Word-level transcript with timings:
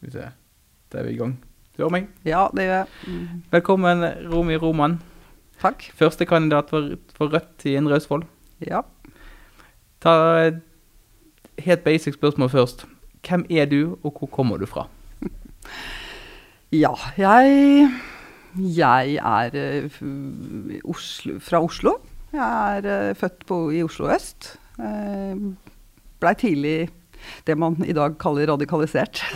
Skal 0.00 0.08
vi 0.08 0.12
se. 0.16 0.28
Da 0.88 0.98
er 0.98 1.04
vi 1.04 1.10
i 1.12 1.18
gang. 1.18 1.34
Du 1.76 1.82
hører 1.82 1.92
meg? 1.92 2.04
Ja, 2.24 2.46
det 2.56 2.64
gjør 2.64 2.78
jeg. 2.78 2.86
Mm. 3.06 3.40
Velkommen, 3.52 4.04
Romy 4.32 4.54
Roman. 4.56 4.94
Takk. 5.60 5.82
Førstekandidat 5.92 6.70
for, 6.72 6.94
for 7.12 7.28
Rødt 7.28 7.66
i 7.68 7.74
Indre 7.76 7.98
Østfold. 7.98 8.22
Ja. 8.64 8.80
Ta 10.00 10.14
et 10.46 10.62
helt 11.60 11.84
basic 11.84 12.16
spørsmål 12.16 12.48
først. 12.48 12.86
Hvem 13.28 13.44
er 13.50 13.68
du, 13.68 13.98
og 14.00 14.16
hvor 14.16 14.30
kommer 14.32 14.56
du 14.56 14.64
fra? 14.66 14.86
Ja, 16.72 16.94
jeg 17.18 17.90
Jeg 18.56 19.14
er 19.14 19.50
eh, 19.54 20.00
Oslo, 20.84 21.38
fra 21.40 21.60
Oslo. 21.60 21.98
Jeg 22.32 22.78
er 22.78 23.10
eh, 23.10 23.16
født 23.16 23.46
på, 23.46 23.70
i 23.70 23.82
Oslo 23.82 24.08
øst. 24.14 24.56
Uh, 24.78 25.52
Blei 26.20 26.34
tidlig 26.34 26.88
det 27.48 27.56
man 27.58 27.78
i 27.86 27.96
dag 27.96 28.18
kaller 28.20 28.50
radikalisert. 28.52 29.22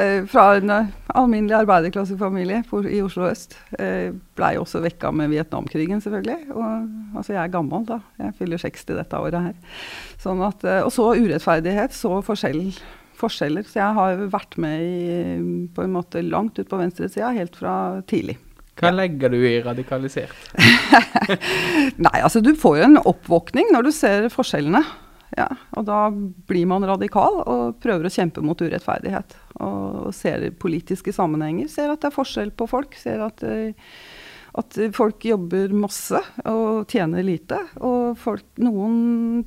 Eh, 0.00 0.24
fra 0.28 0.54
en 0.56 0.70
eh, 0.70 0.90
alminnelig 1.18 1.54
arbeiderklassefamilie 1.56 2.60
i 2.92 3.00
Oslo 3.02 3.26
øst. 3.26 3.56
Uh, 3.74 4.14
Blei 4.38 4.52
også 4.58 4.80
vekka 4.84 5.10
med 5.14 5.32
Vietnamkrigen, 5.32 6.00
selvfølgelig. 6.00 6.52
Og, 6.54 6.86
altså, 7.16 7.34
jeg 7.34 7.40
er 7.42 7.52
gammel, 7.52 7.84
da. 7.88 7.98
Jeg 8.20 8.36
fyller 8.38 8.62
60 8.62 8.86
dette 9.00 9.18
året 9.18 9.48
her. 9.48 9.80
Sånn 10.22 10.42
at, 10.46 10.64
eh, 10.64 10.82
og 10.86 10.92
så 10.94 11.10
urettferdighet, 11.18 11.96
så 11.96 12.20
forskjell, 12.24 12.62
forskjeller. 13.20 13.66
Så 13.68 13.80
jeg 13.80 13.98
har 13.98 14.22
vært 14.32 14.56
med 14.62 14.84
i, 14.84 15.66
på 15.74 15.84
en 15.84 15.96
måte 15.96 16.22
langt 16.24 16.60
ut 16.60 16.70
på 16.70 16.80
venstresida 16.80 17.34
helt 17.36 17.58
fra 17.58 17.74
tidlig. 18.10 18.38
Hva 18.80 18.94
legger 18.94 19.32
du 19.32 19.42
i 19.44 19.58
radikalisert? 19.60 20.36
Nei, 22.04 22.16
altså 22.22 22.40
du 22.40 22.54
får 22.56 22.78
jo 22.78 22.86
en 22.86 23.00
oppvåkning 23.02 23.74
når 23.74 23.88
du 23.88 23.92
ser 23.92 24.30
forskjellene. 24.32 24.80
Ja, 25.38 25.46
og 25.78 25.86
da 25.86 26.08
blir 26.10 26.66
man 26.70 26.86
radikal 26.88 27.40
og 27.44 27.78
prøver 27.82 28.08
å 28.08 28.12
kjempe 28.12 28.42
mot 28.44 28.58
urettferdighet. 28.58 29.36
Og 29.62 30.10
ser 30.16 30.48
politiske 30.58 31.14
sammenhenger, 31.14 31.70
ser 31.70 31.92
at 31.92 32.02
det 32.02 32.10
er 32.10 32.16
forskjell 32.16 32.50
på 32.56 32.66
folk. 32.70 32.96
Ser 32.98 33.22
at, 33.22 33.44
eh, 33.46 33.76
at 34.58 34.80
folk 34.96 35.24
jobber 35.24 35.70
masse 35.76 36.18
og 36.50 36.90
tjener 36.90 37.26
lite. 37.26 37.60
Og 37.78 38.18
folk, 38.18 38.46
noen 38.58 39.44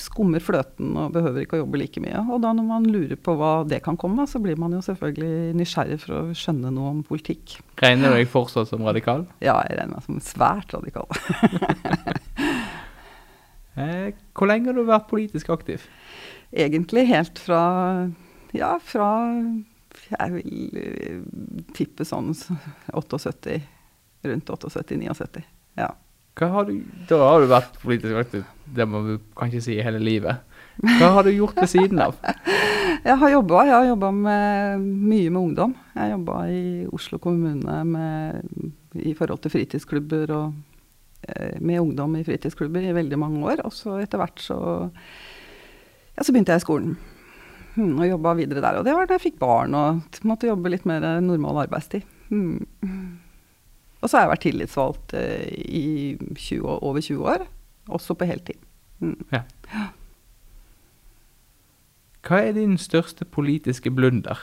skummer 0.00 0.42
fløten 0.42 0.94
og 0.96 1.12
behøver 1.14 1.44
ikke 1.44 1.58
å 1.58 1.62
jobbe 1.62 1.80
like 1.80 2.02
mye. 2.02 2.22
Og 2.32 2.40
da 2.44 2.52
når 2.56 2.68
man 2.68 2.88
lurer 2.88 3.18
på 3.20 3.36
hva 3.38 3.54
det 3.68 3.82
kan 3.84 3.98
komme 4.00 4.26
så 4.30 4.40
blir 4.42 4.58
man 4.60 4.74
jo 4.76 4.82
selvfølgelig 4.84 5.54
nysgjerrig 5.58 6.00
for 6.04 6.16
å 6.16 6.22
skjønne 6.36 6.72
noe 6.74 6.94
om 6.96 7.02
politikk. 7.06 7.58
Regner 7.82 8.14
du 8.14 8.18
deg 8.18 8.30
fortsatt 8.32 8.70
som 8.70 8.84
radikal? 8.86 9.26
Ja, 9.44 9.58
jeg 9.68 9.80
regner 9.80 9.98
meg 9.98 10.06
som 10.06 10.22
svært 10.24 10.74
radikal. 10.76 11.10
Eh, 13.76 14.14
hvor 14.34 14.50
lenge 14.50 14.70
har 14.70 14.76
du 14.78 14.84
vært 14.86 15.08
politisk 15.10 15.50
aktiv? 15.54 15.86
Egentlig 16.54 17.08
helt 17.10 17.40
fra 17.42 17.62
Ja, 18.54 18.76
fra 18.78 19.08
Jeg 20.10 20.34
vil 20.36 20.78
eh, 20.78 21.18
tippe 21.74 22.06
sånn 22.06 22.32
78 22.94 23.60
Rundt 24.24 24.48
78-79. 24.48 25.42
Ja. 25.76 25.90
Har 26.40 26.64
du, 26.64 26.78
da 27.10 27.18
har 27.20 27.42
du 27.42 27.50
vært 27.50 27.76
politisk 27.82 28.16
aktiv, 28.16 28.46
det 28.74 28.86
må 28.88 29.02
vi 29.04 29.18
kanskje 29.36 29.60
si 29.66 29.74
hele 29.84 30.00
livet. 30.00 30.40
Hva 30.80 31.10
har 31.18 31.28
du 31.28 31.30
gjort 31.30 31.60
ved 31.60 31.70
siden 31.70 32.00
av? 32.02 32.16
Jeg 33.04 33.18
har 33.20 33.30
jobba 33.34 33.66
jeg 33.68 33.74
har 33.74 33.88
jobbet 33.90 34.16
mye 34.16 35.28
med 35.28 35.38
ungdom. 35.38 35.74
Jeg 35.94 36.14
jobba 36.14 36.38
i 36.48 36.62
Oslo 36.96 37.20
kommune 37.20 37.76
med, 37.84 38.72
i 38.96 39.12
forhold 39.18 39.44
til 39.44 39.52
fritidsklubber 39.52 40.32
og 40.34 40.56
med 41.60 41.80
ungdom 41.80 42.16
i 42.18 42.24
fritidsklubber 42.26 42.84
i 42.84 42.94
veldig 42.96 43.18
mange 43.20 43.42
år. 43.52 43.64
Og 43.64 43.72
så 43.74 43.98
etter 44.02 44.20
hvert 44.20 44.42
så 44.42 44.58
Ja, 46.14 46.22
så 46.22 46.30
begynte 46.30 46.54
jeg 46.54 46.62
i 46.62 46.64
skolen. 46.64 46.96
Hmm, 47.74 47.96
og 47.98 48.06
jobba 48.06 48.36
videre 48.38 48.62
der. 48.62 48.78
Og 48.78 48.86
det 48.86 48.94
var 48.94 49.08
da 49.10 49.16
jeg 49.16 49.24
fikk 49.32 49.40
barn 49.40 49.74
og 49.74 50.18
måtte 50.28 50.46
jobbe 50.46 50.70
litt 50.70 50.86
mer 50.86 51.02
normal 51.24 51.64
arbeidstid. 51.64 52.06
Hmm. 52.30 52.62
Og 54.04 54.10
så 54.10 54.18
har 54.18 54.26
jeg 54.26 54.32
vært 54.34 54.44
tillitsvalgt 54.44 55.14
eh, 55.16 55.48
i 55.64 55.84
20, 56.36 56.64
over 56.84 57.00
20 57.00 57.28
år, 57.34 57.46
også 57.88 58.16
på 58.20 58.28
heltid. 58.28 58.60
Hmm. 59.00 59.16
Hva 62.24 62.40
er 62.40 62.54
din 62.56 62.76
største 62.80 63.24
politiske 63.24 63.90
blunder? 63.92 64.38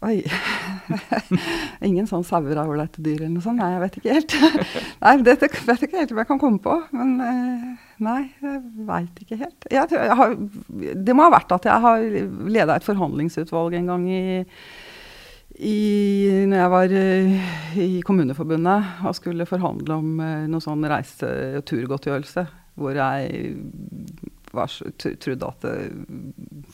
Oi. 0.00 0.22
Ingen 1.86 2.06
sånn 2.08 2.24
sauer 2.24 2.54
er 2.54 2.62
ålreite 2.64 3.02
dyr 3.04 3.18
eller 3.18 3.34
noe 3.34 3.44
sånt? 3.44 3.60
Nei, 3.60 3.68
jeg 3.74 3.82
vet 3.82 3.98
ikke 3.98 4.14
helt. 4.16 4.36
nei, 5.04 5.12
Dette 5.26 5.48
vet 5.52 5.82
jeg 5.82 5.90
ikke 5.90 6.00
helt 6.00 6.14
om 6.14 6.20
jeg 6.22 6.28
kan 6.30 6.40
komme 6.40 6.62
på. 6.64 6.76
Men 6.96 7.10
eh, 7.24 7.66
nei, 8.06 8.20
jeg 8.40 8.62
veit 8.88 9.20
ikke 9.24 9.40
helt. 9.42 9.68
Jeg, 9.68 9.92
jeg 9.92 10.16
har, 10.22 10.38
det 10.96 11.16
må 11.16 11.26
ha 11.26 11.34
vært 11.36 11.52
at 11.58 11.68
jeg 11.68 11.84
har 11.84 12.06
leda 12.48 12.78
et 12.78 12.88
forhandlingsutvalg 12.88 13.76
en 13.76 13.92
gang 13.92 14.08
i, 14.08 14.22
i 15.60 15.76
når 16.48 16.62
jeg 16.62 16.74
var 16.76 16.96
eh, 17.02 17.52
i 17.84 17.90
Kommuneforbundet 18.06 19.04
og 19.04 19.20
skulle 19.20 19.48
forhandle 19.48 20.00
om 20.00 20.24
eh, 20.24 20.48
noe 20.48 20.64
sånn 20.64 20.88
reise- 20.88 21.60
og 21.60 21.68
turgodtgjørelse, 21.68 22.48
hvor 22.80 22.96
jeg 22.96 23.52
trodde 24.50 25.48
at 25.48 25.66
eh, 25.68 25.90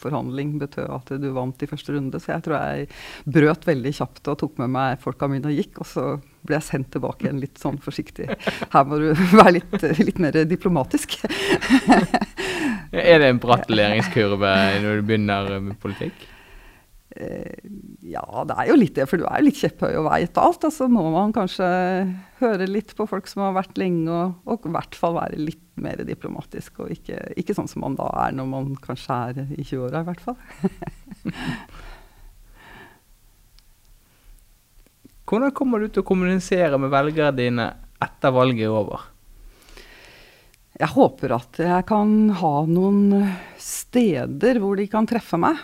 forhandling 0.00 0.56
betød 0.62 0.91
at 0.97 1.12
du 1.22 1.28
vant 1.37 1.62
i 1.62 1.69
første 1.70 1.97
runde. 1.97 2.20
Så 2.22 2.32
jeg 2.34 2.47
tror 2.47 2.56
jeg 2.59 2.88
brøt 3.37 3.66
veldig 3.69 3.92
kjapt 3.98 4.32
og 4.32 4.38
tok 4.42 4.62
med 4.62 4.72
meg 4.76 5.03
folka 5.03 5.28
mine 5.31 5.50
og 5.50 5.59
gikk. 5.59 5.82
Og 5.84 5.91
så 5.91 6.06
ble 6.47 6.59
jeg 6.59 6.69
sendt 6.69 6.92
tilbake 6.94 7.26
igjen 7.26 7.42
litt 7.42 7.60
sånn 7.60 7.81
forsiktig. 7.82 8.31
Her 8.72 8.87
må 8.88 9.00
du 9.03 9.10
være 9.41 9.59
litt, 9.59 9.76
litt 10.03 10.22
mer 10.22 10.41
diplomatisk. 10.47 11.19
Er 12.97 13.19
det 13.19 13.28
en 13.28 13.41
bratt 13.42 13.66
læringskurve 13.69 14.50
når 14.81 15.00
du 15.00 15.08
begynner 15.08 15.56
med 15.60 15.76
politikk? 15.82 16.14
Eh, 17.16 17.69
ja, 18.04 18.25
det 18.47 18.56
er 18.56 18.70
jo 18.70 18.76
litt 18.78 18.97
det, 18.98 19.06
for 19.08 19.20
du 19.20 19.26
er 19.26 19.41
jo 19.41 19.48
litt 19.48 19.60
kjepphøy 19.60 19.93
og 19.98 20.08
veit 20.08 20.41
alt. 20.41 20.66
Og 20.69 20.75
så 20.75 20.88
må 20.91 21.06
man 21.14 21.34
kanskje 21.37 21.69
høre 22.43 22.69
litt 22.70 22.94
på 22.97 23.08
folk 23.08 23.28
som 23.31 23.47
har 23.47 23.56
vært 23.56 23.78
lenge, 23.81 24.10
og, 24.12 24.37
og 24.47 24.69
i 24.69 24.75
hvert 24.76 24.98
fall 24.98 25.16
være 25.19 25.41
litt 25.41 25.66
mer 25.82 26.03
diplomatisk. 26.06 26.81
Og 26.84 26.91
ikke, 26.94 27.19
ikke 27.41 27.54
sånn 27.56 27.70
som 27.70 27.81
man 27.84 27.97
da 27.98 28.09
er 28.26 28.32
når 28.37 28.47
man 28.50 28.64
kanskje 28.82 29.12
er 29.31 29.34
i 29.56 29.62
20-åra, 29.62 30.00
i 30.00 30.09
hvert 30.10 30.25
fall. 30.25 30.38
Hvordan 35.26 35.50
kommer 35.59 35.82
du 35.82 35.88
til 35.91 36.03
å 36.04 36.06
kommunisere 36.06 36.78
med 36.78 36.92
velgerne 36.92 37.34
dine 37.34 37.66
etter 38.03 38.31
valget 38.34 38.69
er 38.69 38.75
over? 38.78 39.00
Jeg 40.76 40.92
håper 40.92 41.32
at 41.38 41.59
jeg 41.64 41.87
kan 41.88 42.10
ha 42.37 42.54
noen 42.69 43.32
steder 43.58 44.60
hvor 44.60 44.76
de 44.78 44.87
kan 44.93 45.08
treffe 45.08 45.41
meg. 45.41 45.56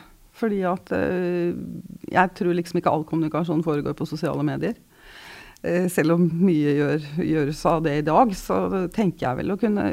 Fordi 0.43 0.63
at 0.67 0.91
eh, 0.97 1.53
jeg 2.11 2.33
tror 2.39 2.57
liksom 2.57 2.81
ikke 2.81 2.91
all 2.91 3.05
kommunikasjon 3.07 3.63
foregår 3.63 3.95
på 3.95 4.09
sosiale 4.09 4.43
medier. 4.47 4.75
Eh, 5.63 5.87
selv 5.93 6.17
om 6.17 6.25
mye 6.43 6.73
gjør, 6.75 7.05
gjøres 7.23 7.61
av 7.71 7.85
det 7.85 7.93
i 8.01 8.07
dag, 8.07 8.33
så 8.35 8.57
tenker 8.91 9.29
jeg 9.29 9.39
vel 9.39 9.55
å 9.55 9.59
kunne 9.61 9.85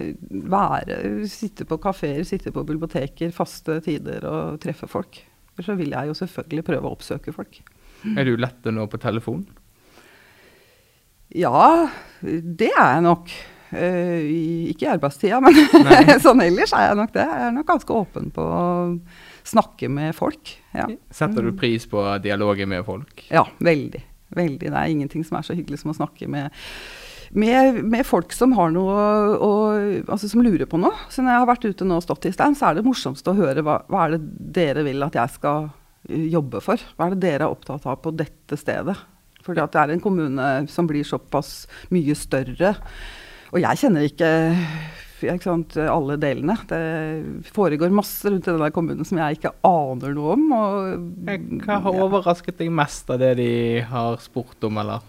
være, 0.50 0.98
sitte 1.30 1.68
på 1.70 1.78
kafeer, 1.84 2.24
sitte 2.26 2.54
på 2.56 2.64
biblioteker, 2.66 3.30
faste 3.36 3.78
tider 3.86 4.26
og 4.26 4.58
treffe 4.64 4.90
folk. 4.90 5.22
For 5.54 5.68
så 5.68 5.78
vil 5.78 5.94
jeg 5.94 6.10
jo 6.10 6.18
selvfølgelig 6.18 6.66
prøve 6.66 6.90
å 6.90 6.96
oppsøke 6.98 7.36
folk. 7.36 7.62
Er 8.16 8.26
du 8.26 8.34
lettere 8.40 8.74
nå 8.74 8.88
på 8.90 8.98
telefon? 9.02 9.44
Ja, 11.36 11.90
det 12.24 12.72
er 12.74 12.94
jeg 12.96 13.06
nok. 13.06 13.34
Uh, 13.70 14.26
ikke 14.72 14.88
i 14.88 14.90
arbeidstida, 14.96 15.38
men 15.46 15.54
sånn 16.26 16.42
ellers 16.42 16.72
er 16.74 16.88
jeg 16.88 16.98
nok 16.98 17.12
det. 17.14 17.26
Jeg 17.30 17.46
er 17.46 17.52
nok 17.54 17.68
ganske 17.70 17.94
åpen 18.00 18.32
på 18.34 18.42
å 18.42 18.64
snakke 19.46 19.92
med 19.94 20.18
folk. 20.18 20.56
Ja, 20.74 20.88
Setter 21.14 21.46
du 21.46 21.54
pris 21.54 21.86
på 21.92 22.02
dialogen 22.24 22.74
med 22.74 22.82
folk? 22.88 23.28
ja 23.30 23.46
veldig. 23.62 24.02
Veldig. 24.36 24.70
Det 24.70 24.78
er 24.78 24.94
ingenting 24.94 25.26
som 25.26 25.40
er 25.40 25.46
så 25.48 25.56
hyggelig 25.58 25.82
som 25.82 25.94
å 25.94 25.98
snakke 25.98 26.30
med, 26.30 26.54
med, 27.32 27.80
med 27.82 28.06
folk 28.08 28.34
som 28.36 28.54
har 28.58 28.74
noe 28.74 29.04
å, 29.42 29.52
altså 30.06 30.30
som 30.30 30.44
lurer 30.46 30.70
på 30.70 30.80
noe. 30.82 30.96
Så 31.10 31.24
når 31.24 31.34
jeg 31.34 31.44
har 31.44 31.52
vært 31.52 31.70
ute 31.70 31.88
nå 31.88 32.00
og 32.00 32.06
stått 32.06 32.30
i 32.30 32.34
stein, 32.36 32.58
så 32.58 32.70
er 32.70 32.80
det 32.80 32.88
morsomst 32.88 33.30
å 33.30 33.38
høre 33.38 33.66
hva, 33.66 33.82
hva 33.90 34.06
er 34.06 34.18
det 34.18 34.22
dere 34.60 34.86
vil 34.88 35.06
at 35.06 35.18
jeg 35.18 35.38
skal 35.40 35.70
eh, 36.10 36.28
jobbe 36.34 36.62
for? 36.66 36.82
Hva 36.98 37.10
er 37.10 37.16
det 37.16 37.24
dere 37.26 37.48
er 37.48 37.56
opptatt 37.56 37.90
av 37.90 38.02
på 38.04 38.14
dette 38.18 38.60
stedet? 38.60 38.98
For 39.46 39.58
det 39.58 39.66
er 39.82 39.94
en 39.94 40.04
kommune 40.04 40.48
som 40.70 40.88
blir 40.90 41.08
såpass 41.08 41.64
mye 41.96 42.14
større. 42.18 42.76
Og 43.50 43.64
jeg 43.64 43.82
kjenner 43.82 44.06
ikke 44.06 44.30
sant, 45.44 45.78
alle 45.78 46.18
delene. 46.22 46.56
Det 46.70 47.52
foregår 47.54 47.92
masse 47.94 48.30
rundt 48.30 48.48
i 48.48 48.52
denne 48.54 48.72
kommunen 48.76 49.08
som 49.08 49.20
jeg 49.20 49.40
ikke 49.40 49.54
aner 49.68 50.16
noe 50.16 50.36
om. 50.36 50.46
Og, 50.56 51.08
Hva 51.66 51.80
har 51.86 52.02
overrasket 52.06 52.60
deg 52.62 52.72
mest 52.72 53.10
av 53.12 53.20
det 53.22 53.36
de 53.42 53.52
har 53.90 54.20
spurt 54.24 54.64
om, 54.68 54.80
eller? 54.82 55.04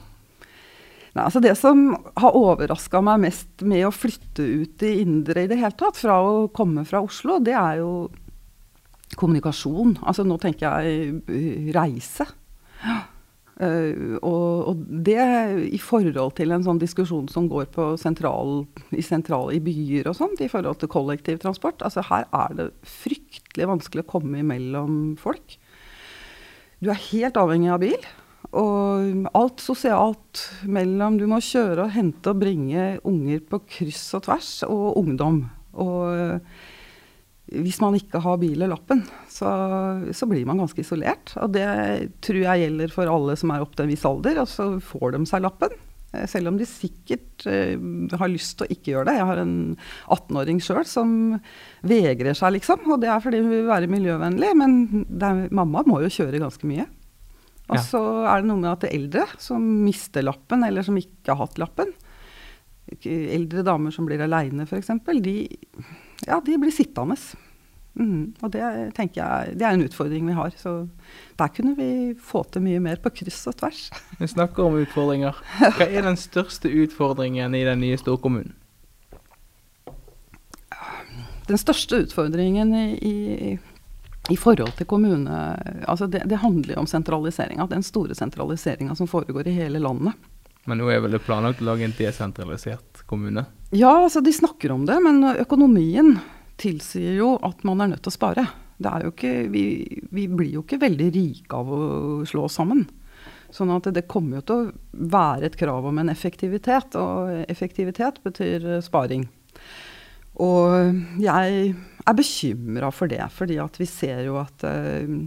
Nei, 1.10 1.24
altså 1.24 1.40
Det 1.42 1.56
som 1.58 1.88
har 2.22 2.36
overraska 2.38 3.00
meg 3.02 3.24
mest 3.26 3.64
med 3.66 3.86
å 3.86 3.94
flytte 3.94 4.44
ut 4.44 4.82
i 4.86 5.00
indre 5.02 5.44
i 5.44 5.50
det 5.50 5.58
hele 5.58 5.74
tatt, 5.78 5.98
fra 5.98 6.20
å 6.22 6.48
komme 6.54 6.84
fra 6.86 7.02
Oslo, 7.02 7.40
det 7.42 7.56
er 7.58 7.80
jo 7.82 8.10
kommunikasjon. 9.18 9.96
Altså 10.06 10.26
Nå 10.26 10.38
tenker 10.38 10.84
jeg 10.84 11.72
reise. 11.74 12.28
reise. 12.30 13.10
Uh, 13.60 14.16
og, 14.24 14.68
og, 14.70 14.84
det 15.04 15.20
i 15.68 15.78
forhold 15.82 16.32
til 16.38 16.54
en 16.54 16.64
sånn 16.64 16.78
diskusjon 16.80 17.26
som 17.28 17.48
går 17.50 17.66
på 17.74 17.90
sentral, 18.00 18.62
i 18.96 19.04
sentrale 19.04 19.58
i 19.58 19.60
byer 19.64 20.08
og 20.08 20.16
sånt, 20.16 20.40
i 20.40 20.48
forhold 20.48 20.80
til 20.80 20.92
kollektivtransport. 20.92 21.84
Altså 21.84 22.06
her 22.08 22.24
er 22.32 22.56
det 22.56 22.70
fryktelig 22.88 23.68
vanskelig 23.68 24.06
å 24.06 24.10
komme 24.14 24.40
imellom 24.40 25.18
folk. 25.20 25.58
Du 26.80 26.88
er 26.88 27.06
helt 27.10 27.36
avhengig 27.36 27.70
av 27.74 27.84
bil. 27.84 28.10
Og 28.56 29.28
alt 29.36 29.62
sosialt 29.62 30.40
mellom 30.66 31.20
Du 31.20 31.26
må 31.30 31.38
kjøre 31.44 31.84
og 31.84 31.92
hente 31.94 32.32
og 32.32 32.40
bringe 32.40 32.96
unger 33.06 33.44
på 33.46 33.60
kryss 33.76 34.08
og 34.18 34.24
tvers, 34.26 34.48
og 34.66 34.96
ungdom. 34.98 35.44
Og 35.78 36.40
hvis 37.50 37.80
man 37.82 37.96
ikke 37.98 38.20
har 38.22 38.38
bil 38.38 38.54
eller 38.54 38.70
lappen, 38.76 39.02
så, 39.30 39.50
så, 40.14 40.26
blir 40.30 40.46
man 40.46 40.60
ganske 40.62 40.82
isolert. 40.84 41.32
Og 41.42 41.50
det 41.56 41.66
tror 42.22 42.42
jeg 42.44 42.64
gjelder 42.64 42.92
for 42.94 43.10
alle 43.10 43.34
som 43.38 43.50
er 43.50 43.64
opp 43.64 43.74
til 43.74 43.88
en 43.88 43.90
viss 43.90 44.06
alder, 44.06 44.42
og 44.42 44.50
så 44.50 44.72
får 44.84 45.16
de 45.16 45.24
seg 45.26 45.42
lappen. 45.42 45.74
Eh, 46.12 46.26
selv 46.30 46.50
om 46.50 46.58
de 46.58 46.66
sikkert 46.66 47.46
uh, 47.46 47.74
har 48.18 48.30
lyst 48.30 48.56
til 48.58 48.66
å 48.66 48.74
ikke 48.74 48.94
gjøre 48.94 49.10
det. 49.10 49.18
Jeg 49.18 49.28
har 49.28 49.42
en 49.42 49.56
18-åring 50.10 50.62
sjøl 50.62 50.86
som 50.88 51.12
vegrer 51.86 52.38
seg, 52.38 52.56
liksom. 52.58 52.86
Og 52.90 53.02
det 53.02 53.10
er 53.12 53.22
fordi 53.24 53.42
hun 53.42 53.52
vil 53.52 53.70
være 53.70 53.90
miljøvennlig, 53.90 54.52
men 54.58 54.78
er, 55.18 55.46
mamma 55.54 55.84
må 55.86 56.00
jo 56.04 56.12
kjøre 56.20 56.42
ganske 56.42 56.70
mye. 56.70 56.86
Og 57.70 57.78
ja. 57.78 57.82
så 57.86 58.02
er 58.26 58.42
det 58.42 58.50
noe 58.50 58.58
med 58.58 58.72
at 58.72 58.82
det 58.82 58.90
er 58.90 58.98
eldre 58.98 59.26
som 59.38 59.66
mister 59.84 60.26
lappen, 60.26 60.66
eller 60.66 60.86
som 60.86 60.98
ikke 60.98 61.34
har 61.34 61.44
hatt 61.44 61.60
lappen. 61.62 61.92
Eldre 63.06 63.62
damer 63.66 63.94
som 63.94 64.08
blir 64.08 64.22
aleine, 64.24 64.66
f.eks. 64.66 64.90
De, 65.22 65.36
ja, 66.26 66.40
de 66.44 66.58
blir 66.60 66.74
sittende. 66.74 67.16
Mm, 67.98 68.36
og 68.38 68.52
det 68.54 68.62
tenker 68.94 69.18
jeg 69.18 69.56
det 69.58 69.66
er 69.66 69.74
en 69.74 69.84
utfordring 69.84 70.28
vi 70.28 70.36
har. 70.36 70.54
Så 70.58 70.74
der 71.40 71.50
kunne 71.54 71.74
vi 71.78 71.90
få 72.14 72.44
til 72.52 72.64
mye 72.64 72.82
mer 72.82 73.00
på 73.02 73.12
kryss 73.20 73.42
og 73.50 73.58
tvers. 73.60 73.88
Vi 74.20 74.28
snakker 74.30 74.66
om 74.66 74.78
utfordringer. 74.80 75.36
Hva 75.58 75.88
er 75.88 76.06
den 76.06 76.18
største 76.20 76.70
utfordringen 76.70 77.54
i 77.56 77.64
den 77.66 77.82
nye 77.82 77.98
storkommunen? 78.00 78.54
Den 81.50 81.58
største 81.58 82.04
utfordringen 82.04 82.70
i, 82.78 83.56
i, 84.30 84.36
forhold 84.38 84.76
til 84.78 84.86
kommune 84.86 85.38
altså 85.90 86.06
det, 86.06 86.20
det 86.30 86.38
handler 86.38 86.76
jo 86.76 86.84
om 86.84 86.86
sentraliseringa. 86.86 87.66
Den 87.66 87.82
store 87.82 88.14
sentraliseringa 88.14 88.94
som 88.94 89.10
foregår 89.10 89.50
i 89.50 89.56
hele 89.56 89.82
landet. 89.82 90.14
Men 90.70 90.78
nå 90.78 90.92
er 90.92 91.00
vel 91.02 91.16
det 91.16 91.24
planlagt 91.26 91.64
å 91.64 91.66
lage 91.72 91.88
en 91.88 91.96
desentralisert 91.96 93.02
kommune? 93.10 93.48
Ja, 93.70 93.92
altså 94.02 94.20
de 94.20 94.32
snakker 94.34 94.72
om 94.74 94.86
det, 94.86 94.96
men 95.04 95.22
økonomien 95.38 96.16
tilsier 96.60 97.14
jo 97.20 97.36
at 97.46 97.62
man 97.64 97.80
er 97.80 97.92
nødt 97.92 98.02
til 98.02 98.10
å 98.10 98.16
spare. 98.18 98.46
Ikke, 98.80 99.30
vi, 99.52 99.64
vi, 100.10 100.24
blir 100.26 100.56
jo 100.56 100.64
ikke 100.64 100.80
veldig 100.80 101.10
rike 101.14 101.58
av 101.58 101.70
å 101.70 101.82
slå 102.26 102.46
oss 102.48 102.56
sammen. 102.58 102.86
Sånn 103.54 103.70
at 103.74 103.86
det 103.94 104.08
kommer 104.10 104.40
jo 104.40 104.46
til 104.46 104.56
å 104.56 105.06
være 105.12 105.50
et 105.50 105.58
krav 105.60 105.86
om 105.86 106.00
en 106.00 106.10
effektivitet, 106.10 106.96
og 106.98 107.44
effektivitet 107.50 108.18
betyr 108.24 108.80
sparing. 108.82 109.26
Og 110.40 111.20
jeg 111.20 111.74
er 111.74 112.16
bekymra 112.16 112.90
for 112.94 113.10
det, 113.10 113.22
fordi 113.34 113.60
vi 113.78 113.88
ser 113.90 114.24
jo 114.26 114.38
at 114.40 114.64
uh, 114.64 115.18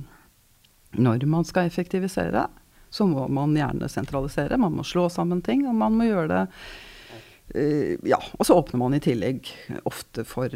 når 0.97 1.27
man 1.29 1.45
skal 1.47 1.69
effektivisere, 1.69 2.47
så 2.93 3.05
må 3.09 3.27
man 3.31 3.55
gjerne 3.57 3.89
sentralisere. 3.89 4.59
Man 4.59 4.75
må 4.77 4.85
slå 4.87 5.07
sammen 5.09 5.41
ting, 5.45 5.67
og 5.69 5.77
man 5.77 5.95
må 5.97 6.09
gjøre 6.09 6.31
det 6.31 6.43
Ja. 7.53 8.17
Og 8.39 8.47
så 8.47 8.55
åpner 8.57 8.81
man 8.81 8.95
i 8.97 9.01
tillegg 9.03 9.51
ofte 9.85 10.25
for 10.25 10.49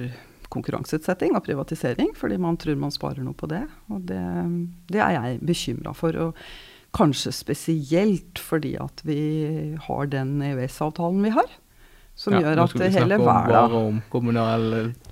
konkurranseutsetting 0.54 1.36
og 1.38 1.44
privatisering, 1.46 2.14
fordi 2.18 2.40
man 2.42 2.58
tror 2.60 2.80
man 2.80 2.94
sparer 2.94 3.24
noe 3.26 3.38
på 3.38 3.50
det. 3.52 3.64
Og 3.92 4.02
det, 4.10 4.24
det 4.92 5.04
er 5.04 5.16
jeg 5.18 5.40
bekymra 5.46 5.94
for. 5.98 6.18
Og 6.28 6.42
kanskje 6.98 7.34
spesielt 7.36 8.42
fordi 8.42 8.76
at 8.82 9.04
vi 9.06 9.22
har 9.88 10.12
den 10.12 10.38
EØS-avtalen 10.42 11.24
vi 11.28 11.34
har. 11.36 11.50
Som 12.18 12.34
ja, 12.34 12.40
gjør 12.42 12.64
at 12.64 12.72
hele 12.74 12.80
verden 12.82 12.90
Nå 12.90 12.98
skal 12.98 13.12
vi 13.14 13.28
snakke 13.28 13.52
bare 13.54 13.80
om 13.92 13.98
kommunal 14.10 14.64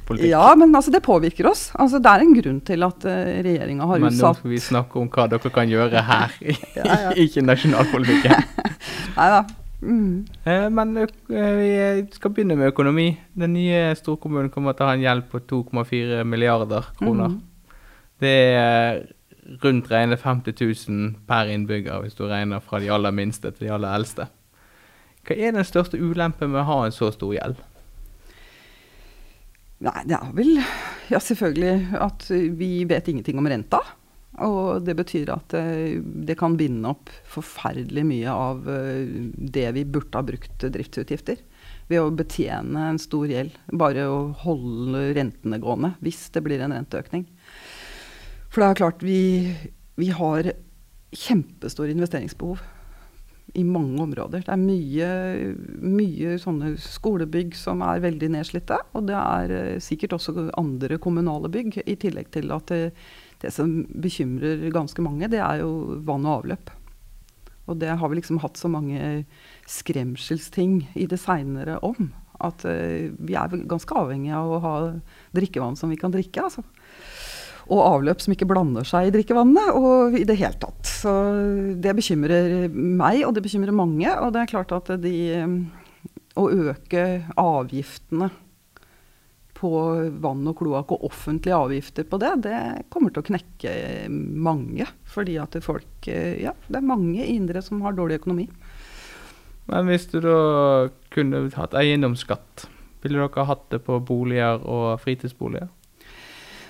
politikk. 0.08 0.32
Ja, 0.32 0.46
men 0.58 0.72
altså, 0.74 0.90
det 0.96 1.04
påvirker 1.06 1.52
oss. 1.52 1.68
Altså, 1.78 2.00
det 2.02 2.10
er 2.10 2.24
en 2.24 2.34
grunn 2.34 2.64
til 2.66 2.88
at 2.88 3.06
uh, 3.06 3.12
eh, 3.12 3.44
regjeringa 3.46 3.90
har 3.92 4.02
men 4.02 4.10
utsatt 4.10 4.24
Men 4.24 4.34
nå 4.34 4.40
skal 4.40 4.54
vi 4.56 4.62
snakke 4.72 5.04
om 5.04 5.12
hva 5.14 5.28
dere 5.30 5.52
kan 5.54 5.70
gjøre 5.70 6.02
her, 6.08 6.34
ja, 6.42 6.88
ja. 6.88 7.14
ikke 7.28 7.46
nasjonalpolitikken. 7.46 8.50
Nei 9.20 9.30
da. 9.36 9.44
Mm. 9.86 10.26
Eh, 10.44 10.68
men 10.74 10.98
eh, 10.98 11.12
vi 11.30 12.06
skal 12.16 12.34
begynne 12.34 12.58
med 12.58 12.72
økonomi. 12.74 13.10
Den 13.38 13.54
nye 13.54 13.92
storkommunen 13.98 14.50
kommer 14.54 14.74
til 14.74 14.86
å 14.86 14.90
ha 14.90 14.96
en 14.98 15.04
gjeld 15.06 15.28
på 15.32 15.44
2,4 15.46 16.24
milliarder 16.28 16.90
kroner. 16.98 17.36
Mm. 17.36 17.44
Det 18.24 18.34
er 18.56 19.04
rundt 19.62 19.92
regnet 19.92 20.24
50 20.24 20.58
000 20.90 21.14
per 21.30 21.52
innbygger, 21.54 22.02
hvis 22.02 22.18
du 22.18 22.26
regner 22.26 22.64
fra 22.66 22.82
de 22.82 22.90
aller 22.90 23.14
minste 23.14 23.52
til 23.52 23.68
de 23.68 23.74
aller 23.76 23.94
eldste. 23.94 24.28
Hva 25.26 25.38
er 25.38 25.56
den 25.56 25.66
største 25.66 26.00
ulempen 26.02 26.52
med 26.54 26.64
å 26.64 26.70
ha 26.70 26.80
en 26.86 26.96
så 26.96 27.12
stor 27.14 27.34
gjeld? 27.36 27.62
Nei, 29.86 30.02
det 30.08 30.18
er 30.18 30.34
vel 30.34 30.56
ja, 31.12 31.20
selvfølgelig 31.20 32.00
at 32.02 32.26
vi 32.58 32.72
vet 32.90 33.10
ingenting 33.12 33.38
om 33.42 33.50
renta. 33.50 33.82
Og 34.44 34.84
det 34.84 34.98
betyr 35.00 35.32
at 35.32 35.56
uh, 35.56 36.02
det 36.02 36.36
kan 36.40 36.58
binde 36.60 36.92
opp 36.92 37.12
forferdelig 37.32 38.04
mye 38.08 38.32
av 38.32 38.68
uh, 38.68 39.08
det 39.36 39.68
vi 39.78 39.86
burde 39.88 40.20
ha 40.20 40.26
brukt 40.28 40.66
driftsutgifter. 40.76 41.40
Ved 41.88 42.02
å 42.02 42.12
betjene 42.12 42.90
en 42.90 43.00
stor 43.02 43.30
gjeld. 43.32 43.56
Bare 43.72 44.08
å 44.12 44.20
holde 44.44 45.08
rentene 45.16 45.62
gående 45.64 45.94
hvis 46.04 46.28
det 46.36 46.44
blir 46.46 46.64
en 46.66 46.76
renteøkning. 46.76 47.28
For 48.52 48.64
det 48.64 48.70
er 48.70 48.80
klart, 48.80 49.04
vi, 49.06 49.52
vi 50.00 50.12
har 50.16 50.52
kjempestore 51.16 51.94
investeringsbehov 51.96 52.64
i 53.56 53.64
mange 53.64 54.02
områder. 54.04 54.44
Det 54.44 54.52
er 54.52 54.60
mye, 54.60 55.10
mye 55.80 56.36
sånne 56.42 56.74
skolebygg 56.82 57.56
som 57.56 57.84
er 57.86 58.04
veldig 58.04 58.34
nedslitte. 58.36 58.82
Og 58.98 59.08
det 59.08 59.16
er 59.16 59.56
uh, 59.56 59.84
sikkert 59.84 60.18
også 60.18 60.50
andre 60.60 61.00
kommunale 61.00 61.52
bygg, 61.54 61.80
i 61.88 61.96
tillegg 62.02 62.34
til 62.36 62.52
at 62.56 62.74
det, 62.74 62.90
det 63.46 63.54
som 63.54 63.78
bekymrer 64.02 64.68
ganske 64.74 65.06
mange, 65.06 65.30
det 65.32 65.42
er 65.44 65.62
jo 65.62 66.02
vann 66.08 66.26
og 66.26 66.42
avløp. 66.42 66.74
Og 67.70 67.80
det 67.82 67.96
har 67.98 68.12
vi 68.12 68.20
liksom 68.20 68.42
hatt 68.44 68.60
så 68.60 68.70
mange 68.70 69.26
skremselsting 69.70 70.84
i 70.94 71.08
det 71.10 71.18
seinere 71.22 71.80
om. 71.86 72.12
At 72.44 72.66
uh, 72.68 73.14
vi 73.16 73.38
er 73.38 73.56
ganske 73.66 73.96
avhengige 73.98 74.38
av 74.38 74.52
å 74.52 74.62
ha 74.62 74.76
drikkevann 75.38 75.78
som 75.80 75.94
vi 75.94 76.00
kan 76.02 76.14
drikke. 76.14 76.46
altså 76.46 76.66
og 77.66 77.82
avløp 77.82 78.22
som 78.22 78.34
ikke 78.36 78.46
blander 78.46 78.86
seg 78.86 79.08
i 79.08 79.14
drikkevannet, 79.16 79.72
og 79.74 80.18
i 80.20 80.26
det 80.28 80.38
hele 80.38 80.58
tatt. 80.62 80.86
Så 80.86 81.12
det 81.82 81.96
bekymrer 81.98 82.68
meg, 82.70 83.24
og 83.26 83.34
det 83.34 83.42
bekymrer 83.46 83.74
mange. 83.74 84.12
Og 84.22 84.36
det 84.36 84.44
er 84.44 84.52
klart 84.54 84.76
at 84.76 84.94
de 85.02 85.16
Å 86.36 86.50
øke 86.52 87.02
avgiftene 87.40 88.28
på 89.56 89.72
vann 90.22 90.44
og 90.52 90.58
kloakk 90.60 90.92
og 90.96 91.06
offentlige 91.08 91.58
avgifter 91.58 92.08
på 92.10 92.20
det, 92.22 92.34
det 92.44 92.60
kommer 92.94 93.14
til 93.14 93.24
å 93.24 93.28
knekke 93.30 93.76
mange. 94.12 94.88
Fordi 95.10 95.38
at 95.42 95.56
folk 95.64 96.10
Ja, 96.10 96.54
det 96.68 96.82
er 96.82 96.86
mange 96.86 97.26
indre 97.26 97.64
som 97.66 97.82
har 97.86 97.96
dårlig 97.98 98.20
økonomi. 98.22 98.50
Men 99.72 99.88
hvis 99.90 100.06
du 100.12 100.20
da 100.22 100.38
kunne 101.14 101.48
hatt 101.56 101.74
eiendomsskatt, 101.78 102.68
ville 103.02 103.22
dere 103.22 103.48
hatt 103.50 103.66
det 103.74 103.82
på 103.86 103.98
boliger 104.06 104.62
og 104.62 105.00
fritidsboliger? 105.02 105.72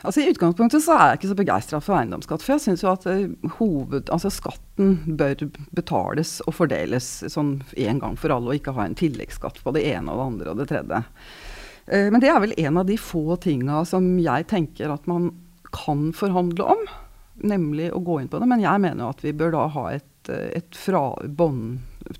Altså 0.05 0.21
I 0.21 0.29
utgangspunktet 0.29 0.83
så 0.85 0.93
er 0.93 1.07
jeg 1.09 1.19
ikke 1.19 1.29
så 1.31 1.37
begeistra 1.39 1.79
for 1.81 1.97
eiendomsskatt. 1.97 2.43
For 2.45 2.55
jeg 2.55 2.63
syns 2.65 2.83
jo 2.85 2.91
at 2.91 3.07
uh, 3.09 3.55
hoved, 3.57 4.11
altså 4.13 4.29
skatten 4.33 4.99
bør 5.17 5.47
betales 5.75 6.37
og 6.45 6.57
fordeles 6.59 7.07
sånn 7.31 7.57
en 7.87 8.01
gang 8.03 8.17
for 8.19 8.35
alle, 8.35 8.51
og 8.51 8.59
ikke 8.59 8.75
ha 8.77 8.85
en 8.85 8.97
tilleggsskatt 8.99 9.63
på 9.65 9.73
det 9.75 9.85
ene 9.95 10.13
og 10.13 10.21
det 10.21 10.27
andre 10.29 10.53
og 10.53 10.61
det 10.61 10.69
tredje. 10.69 11.01
Uh, 11.91 12.07
men 12.13 12.21
det 12.23 12.31
er 12.31 12.41
vel 12.43 12.55
en 12.57 12.81
av 12.81 12.87
de 12.89 12.97
få 12.99 13.39
tinga 13.41 13.83
som 13.87 14.15
jeg 14.21 14.47
tenker 14.51 14.93
at 14.93 15.09
man 15.09 15.31
kan 15.75 16.11
forhandle 16.15 16.69
om. 16.75 16.85
Nemlig 17.45 17.89
å 17.93 17.99
gå 18.03 18.21
inn 18.21 18.31
på 18.31 18.39
det. 18.39 18.47
Men 18.49 18.63
jeg 18.63 18.81
mener 18.83 19.05
jo 19.05 19.11
at 19.11 19.23
vi 19.25 19.35
bør 19.35 19.55
da 19.57 19.65
ha 19.73 19.85
et, 19.97 20.29
eh, 20.31 20.61
et 20.61 20.77
fra, 20.79 21.03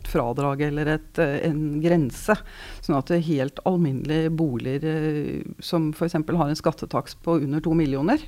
fradrag 0.03 0.62
eller 0.67 0.91
et, 0.98 1.19
eh, 1.19 1.48
en 1.48 1.81
grense. 1.81 2.36
Sånn 2.81 2.98
at 2.98 3.10
helt 3.10 3.62
alminnelige 3.65 4.34
boliger 4.36 4.84
eh, 4.86 5.43
som 5.60 5.93
f.eks. 5.93 6.13
har 6.13 6.50
en 6.50 6.60
skattetaks 6.60 7.15
på 7.24 7.39
under 7.45 7.63
to 7.63 7.74
millioner, 7.74 8.19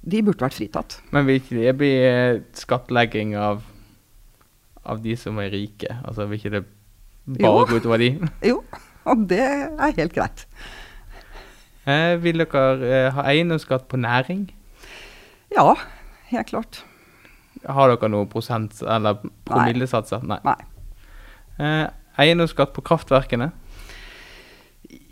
de 0.00 0.22
burde 0.22 0.46
vært 0.46 0.56
fritatt. 0.56 1.00
Men 1.10 1.26
vil 1.26 1.40
ikke 1.40 1.58
det 1.58 1.74
bli 1.76 1.92
eh, 2.06 2.42
skattlegging 2.56 3.34
av, 3.36 3.64
av 4.84 5.02
de 5.02 5.16
som 5.16 5.38
er 5.42 5.50
rike? 5.50 5.90
Altså 6.04 6.28
vil 6.30 6.38
ikke 6.38 6.54
det 6.54 6.64
bare 7.40 7.66
gå 7.66 7.80
utover 7.82 7.98
de? 7.98 8.14
jo, 8.52 8.62
og 9.08 9.26
det 9.30 9.40
er 9.40 9.96
helt 9.96 10.14
greit. 10.16 10.44
Eh, 11.88 12.16
vil 12.22 12.42
dere 12.44 12.64
eh, 12.84 13.08
ha 13.16 13.24
eiendomsskatt 13.30 13.88
på 13.90 14.00
næring? 14.00 14.48
Ja, 15.54 15.72
helt 16.30 16.50
klart. 16.52 16.82
Har 17.66 17.90
dere 17.92 18.10
noen 18.12 18.28
prosent- 18.30 18.82
eller 18.84 19.22
promillesatser? 19.48 20.22
Nei. 20.28 20.38
Nei. 20.44 20.58
Eh, 21.60 21.86
eiendomsskatt 22.20 22.72
på 22.76 22.84
kraftverkene? 22.86 23.50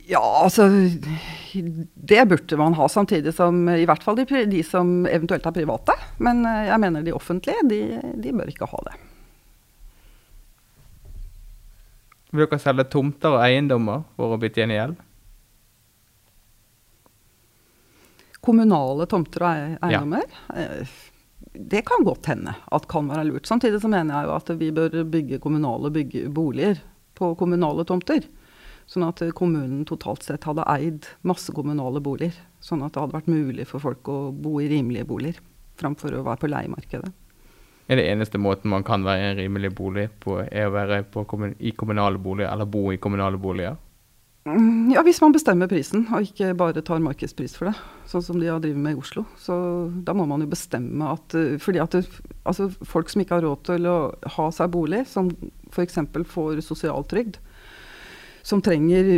Ja, 0.09 0.23
altså 0.45 0.65
Det 0.73 2.23
burde 2.31 2.57
man 2.57 2.77
ha, 2.79 2.87
samtidig 2.89 3.35
som 3.37 3.67
i 3.69 3.85
hvert 3.89 4.05
fall 4.05 4.17
de, 4.17 4.25
de 4.49 4.63
som 4.65 5.03
eventuelt 5.09 5.45
er 5.45 5.57
private. 5.57 5.97
Men 6.25 6.45
eh, 6.49 6.69
jeg 6.71 6.81
mener 6.85 7.05
de 7.05 7.17
offentlige, 7.17 7.65
de, 7.69 7.81
de 8.23 8.33
bør 8.37 8.53
ikke 8.53 8.69
ha 8.71 8.85
det. 8.89 8.97
Vil 12.31 12.45
dere 12.45 12.61
selge 12.61 12.85
tomter 12.93 13.37
og 13.37 13.45
eiendommer 13.45 14.03
for 14.17 14.35
å 14.35 14.41
betjene 14.41 14.77
gjeld? 14.77 15.05
Kommunale 18.45 19.07
tomter 19.11 19.45
og 19.45 19.79
eiendommer? 19.89 20.27
Ja. 20.53 20.67
Det 21.59 21.81
kan 21.89 22.05
godt 22.07 22.29
hende 22.31 22.53
at 22.75 22.87
kan 22.91 23.09
være 23.11 23.25
lurt. 23.31 23.49
Samtidig 23.49 23.81
så 23.83 23.91
mener 23.91 24.15
jeg 24.15 24.29
jo 24.29 24.35
at 24.37 24.53
vi 24.61 24.69
bør 24.75 25.01
bygge 25.11 25.41
kommunale 25.43 25.91
bygge 25.95 26.29
boliger 26.35 26.83
på 27.19 27.33
kommunale 27.41 27.87
tomter. 27.89 28.29
Sånn 28.89 29.05
at 29.05 29.21
eh, 29.25 29.35
kommunen 29.37 29.85
totalt 29.89 30.25
sett 30.25 30.47
hadde 30.49 30.65
eid 30.71 31.09
masse 31.29 31.53
kommunale 31.53 32.01
boliger. 32.05 32.37
Sånn 32.65 32.85
at 32.85 32.95
det 32.95 33.03
hadde 33.03 33.17
vært 33.19 33.33
mulig 33.33 33.67
for 33.69 33.85
folk 33.85 34.09
å 34.09 34.19
bo 34.33 34.59
i 34.63 34.69
rimelige 34.71 35.09
boliger, 35.09 35.43
framfor 35.81 36.17
å 36.17 36.25
være 36.27 36.45
på 36.45 36.53
leiemarkedet. 36.53 37.11
Er 37.89 37.97
det 37.97 38.09
eneste 38.11 38.39
måten 38.41 38.69
man 38.71 38.85
kan 38.85 39.05
være 39.07 39.23
i 39.23 39.29
en 39.31 39.39
rimelig 39.39 39.73
bolig 39.77 40.09
på, 40.21 40.43
er 40.45 40.69
å 40.69 40.75
være 40.75 41.03
kommun 41.25 41.55
i 41.59 41.73
kommunale 41.73 42.21
boliger, 42.21 42.51
eller 42.53 42.69
bo 42.69 42.91
i 42.93 43.01
kommunale 43.01 43.41
boliger? 43.41 43.79
Mm, 44.49 44.91
Ja, 44.93 45.03
hvis 45.05 45.21
man 45.21 45.33
bestemmer 45.35 45.69
prisen, 45.69 46.07
og 46.13 46.25
ikke 46.25 46.55
bare 46.57 46.83
tar 46.85 47.03
markedspris 47.05 47.57
for 47.59 47.69
det. 47.69 47.75
Sånn 48.09 48.25
som 48.25 48.39
de 48.41 48.49
har 48.49 48.61
drevet 48.65 48.81
med 48.81 48.97
i 48.97 49.01
Oslo. 49.01 49.25
Så 49.41 49.55
da 50.05 50.15
må 50.17 50.25
man 50.29 50.41
jo 50.45 50.49
bestemme 50.49 51.11
at 51.13 51.35
eh, 51.37 51.59
Fordi 51.61 51.81
at 51.83 51.97
det, 51.97 52.07
altså 52.49 52.71
folk 52.85 53.11
som 53.13 53.21
ikke 53.25 53.37
har 53.37 53.45
råd 53.45 53.65
til 53.69 53.89
å 53.91 53.99
ha 54.37 54.49
seg 54.55 54.73
bolig, 54.73 55.05
som 55.11 55.29
f.eks. 55.73 56.01
får 56.33 56.63
sosialtrygd, 56.65 57.37
som 58.49 58.63
trenger 58.65 59.09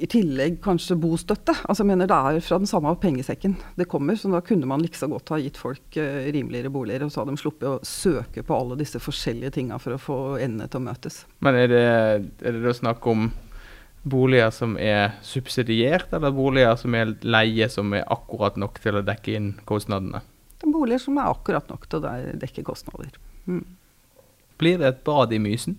i 0.00 0.06
tillegg 0.08 0.54
kanskje 0.64 0.96
bostøtte. 0.96 1.52
Altså 1.68 1.82
jeg 1.82 1.90
mener 1.90 2.08
Det 2.08 2.16
er 2.16 2.44
fra 2.44 2.56
den 2.56 2.70
samme 2.70 2.94
pengesekken 2.96 3.58
det 3.76 3.84
kommer. 3.90 4.16
Så 4.16 4.30
da 4.32 4.40
kunne 4.40 4.68
man 4.68 4.80
like 4.80 4.96
så 4.96 5.10
godt 5.12 5.28
ha 5.34 5.40
gitt 5.42 5.58
folk 5.60 5.98
uh, 6.00 6.24
rimeligere 6.32 6.72
boliger, 6.72 7.04
og 7.04 7.12
så 7.12 7.20
hadde 7.20 7.34
de 7.34 7.42
sluppet 7.42 7.68
å 7.68 7.84
søke 7.84 8.44
på 8.46 8.56
alle 8.56 8.78
disse 8.80 9.02
forskjellige 9.02 9.58
tinga 9.58 9.76
for 9.82 9.96
å 9.96 10.00
få 10.00 10.18
endene 10.38 10.70
til 10.72 10.80
å 10.80 10.86
møtes. 10.86 11.18
Men 11.44 11.58
er 11.60 11.68
det, 11.68 11.82
er 12.40 12.56
det 12.56 12.62
da 12.64 12.72
snakk 12.78 13.04
om 13.12 13.28
boliger 14.08 14.48
som 14.56 14.78
er 14.80 15.18
subsidiert, 15.20 16.08
eller 16.16 16.32
boliger 16.32 16.80
som 16.80 16.96
er 16.96 17.12
leie 17.28 17.68
som 17.68 17.92
er 17.92 18.08
akkurat 18.08 18.56
nok 18.56 18.80
til 18.80 19.02
å 19.02 19.04
dekke 19.04 19.36
inn 19.36 19.52
kostnadene? 19.68 20.24
Det 20.56 20.70
er 20.70 20.74
boliger 20.78 21.04
som 21.04 21.20
er 21.20 21.28
akkurat 21.28 21.68
nok 21.68 21.84
til 21.92 22.00
å 22.08 22.16
dekke 22.40 22.64
kostnader. 22.64 23.20
Mm. 23.44 23.66
Blir 24.56 24.80
det 24.80 24.94
et 24.94 25.04
bad 25.04 25.36
i 25.36 25.44
Mysen? 25.44 25.76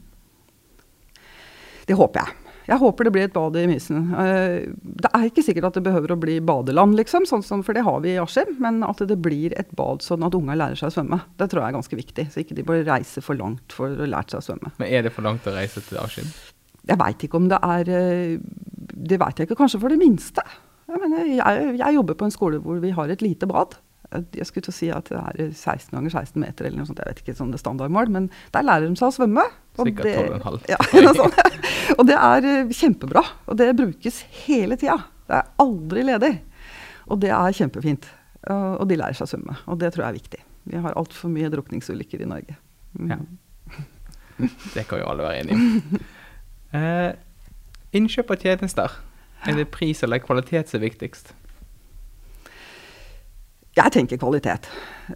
Det 1.90 1.98
håper 1.98 2.22
jeg. 2.22 2.43
Jeg 2.68 2.80
håper 2.80 3.08
det 3.08 3.12
blir 3.16 3.26
et 3.28 3.34
bad 3.36 3.58
i 3.60 3.66
Mysen. 3.68 4.06
Eh, 4.16 4.70
Det 5.04 5.10
er 5.12 5.26
ikke 5.28 5.44
sikkert 5.44 5.68
at 5.68 5.78
det 5.80 5.84
behøver 5.84 6.14
å 6.16 6.20
bli 6.20 6.38
badeland, 6.40 6.96
liksom, 6.96 7.26
sånn 7.28 7.44
som, 7.44 7.64
for 7.66 7.76
det 7.76 7.84
har 7.84 8.00
vi 8.06 8.14
i 8.14 8.20
Askim. 8.22 8.56
Men 8.64 8.82
at 8.88 9.04
det 9.10 9.18
blir 9.22 9.52
et 9.60 9.72
bad 9.76 10.02
sånn 10.06 10.24
at 10.24 10.36
unga 10.38 10.56
lærer 10.56 10.80
seg 10.80 10.92
å 10.92 10.96
svømme. 10.98 11.22
Det 11.40 11.50
tror 11.52 11.64
jeg 11.64 11.74
er 11.74 11.78
ganske 11.80 12.00
viktig. 12.00 12.28
Så 12.32 12.44
ikke 12.44 12.56
de 12.56 12.64
bare 12.68 12.86
reiser 12.88 13.26
for 13.26 13.36
langt 13.40 13.76
for 13.76 13.92
å 13.92 14.08
lære 14.08 14.32
seg 14.32 14.40
å 14.40 14.48
svømme. 14.48 14.72
Men 14.80 14.88
er 14.96 15.04
det 15.08 15.12
for 15.16 15.28
langt 15.28 15.48
å 15.50 15.56
reise 15.56 15.84
til 15.84 16.00
Askim? 16.00 16.30
Jeg 16.88 17.00
veit 17.00 17.24
ikke 17.24 17.40
om 17.40 17.46
det 17.52 17.60
er 17.64 17.90
eh, 17.96 18.38
Det 18.94 19.20
veit 19.20 19.40
jeg 19.40 19.48
ikke. 19.50 19.60
Kanskje 19.60 19.80
for 19.84 19.92
det 19.92 20.00
minste. 20.00 20.44
Jeg, 20.88 21.00
mener, 21.00 21.26
jeg, 21.36 21.76
jeg 21.80 21.96
jobber 21.96 22.18
på 22.20 22.28
en 22.28 22.34
skole 22.36 22.60
hvor 22.64 22.80
vi 22.84 22.92
har 22.96 23.12
et 23.12 23.22
lite 23.24 23.48
bad. 23.50 23.76
Jeg 24.38 24.46
skulle 24.50 24.64
til 24.68 24.74
å 24.74 24.78
si 24.78 24.90
at 24.94 25.10
det 25.10 25.18
er 25.20 25.52
16 25.52 25.92
ganger 25.96 26.14
16 26.14 26.40
meter 26.44 26.66
eller 26.68 26.78
noe 26.82 26.88
sånt. 26.90 27.00
Jeg 27.04 27.10
vet 27.12 27.22
ikke 27.24 27.36
sånn 27.38 27.52
det 27.54 27.60
standardmål, 27.62 28.12
men 28.14 28.30
der 28.54 28.66
lærer 28.68 28.88
de 28.90 28.96
seg 29.00 29.10
å 29.10 29.16
svømme. 29.18 29.46
og 29.78 29.88
Sikkert 29.88 30.04
det- 30.04 30.42
12,5. 30.42 30.66
Ja, 30.70 30.80
sånn. 31.20 31.98
Og 31.98 32.06
det 32.10 32.18
er 32.20 32.48
eh, 32.52 32.74
kjempebra. 32.78 33.24
Og 33.48 33.58
det 33.58 33.70
brukes 33.80 34.22
hele 34.46 34.78
tida. 34.78 35.00
Det 35.28 35.40
er 35.40 35.50
aldri 35.64 36.04
ledig. 36.06 36.34
Og 37.10 37.20
det 37.24 37.32
er 37.36 37.56
kjempefint. 37.60 38.06
Og 38.50 38.82
og 38.84 38.88
de 38.90 38.98
lærer 39.00 39.16
seg 39.16 39.28
å 39.28 39.32
svømme. 39.34 39.56
Og 39.72 39.80
det 39.80 39.94
tror 39.96 40.04
jeg 40.06 40.12
er 40.14 40.20
viktig. 40.20 40.42
Vi 40.74 40.80
har 40.84 40.96
altfor 41.00 41.32
mye 41.32 41.50
drukningsulykker 41.52 42.22
i 42.24 42.28
Norge. 42.28 42.56
Mm. 43.00 43.10
Ja. 43.12 43.20
Det 44.74 44.88
kan 44.90 45.00
jo 45.00 45.08
alle 45.12 45.24
være 45.24 45.44
enige 45.44 45.56
om. 45.60 46.04
Eh, 46.74 47.12
innkjøp 47.94 48.32
av 48.34 48.40
tjenester. 48.42 48.90
Er 49.46 49.54
det 49.60 49.68
pris 49.70 50.00
eller 50.02 50.18
kvalitet 50.24 50.72
som 50.72 50.80
er 50.80 50.88
viktigst? 50.88 51.28
Jeg 53.74 53.90
tenker 53.92 54.20
kvalitet. 54.22 54.68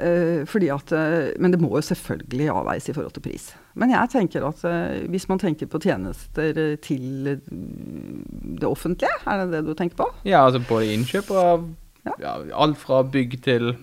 Eh, 0.01 0.41
fordi 0.49 0.69
at, 0.73 0.91
eh, 0.91 1.33
men 1.37 1.53
det 1.53 1.59
må 1.61 1.69
jo 1.75 1.81
selvfølgelig 1.85 2.47
avveies 2.49 2.89
i 2.89 2.93
forhold 2.95 3.13
til 3.13 3.21
pris. 3.27 3.51
Men 3.77 3.93
jeg 3.93 4.09
tenker 4.15 4.47
at 4.47 4.63
eh, 4.65 5.03
hvis 5.13 5.27
man 5.29 5.39
tenker 5.39 5.69
på 5.69 5.81
tjenester 5.83 6.77
til 6.81 7.27
det 7.37 8.65
offentlige, 8.65 9.13
er 9.29 9.43
det 9.43 9.51
det 9.53 9.65
du 9.67 9.75
tenker 9.77 10.01
på? 10.01 10.09
Ja, 10.25 10.45
altså 10.47 10.63
både 10.69 10.93
innkjøp 10.95 11.29
av 11.31 11.67
Ja. 12.07 12.13
ja, 12.23 12.33
alt 12.55 12.77
fra 12.79 13.01
bygg 13.03 13.41
til 13.43 13.75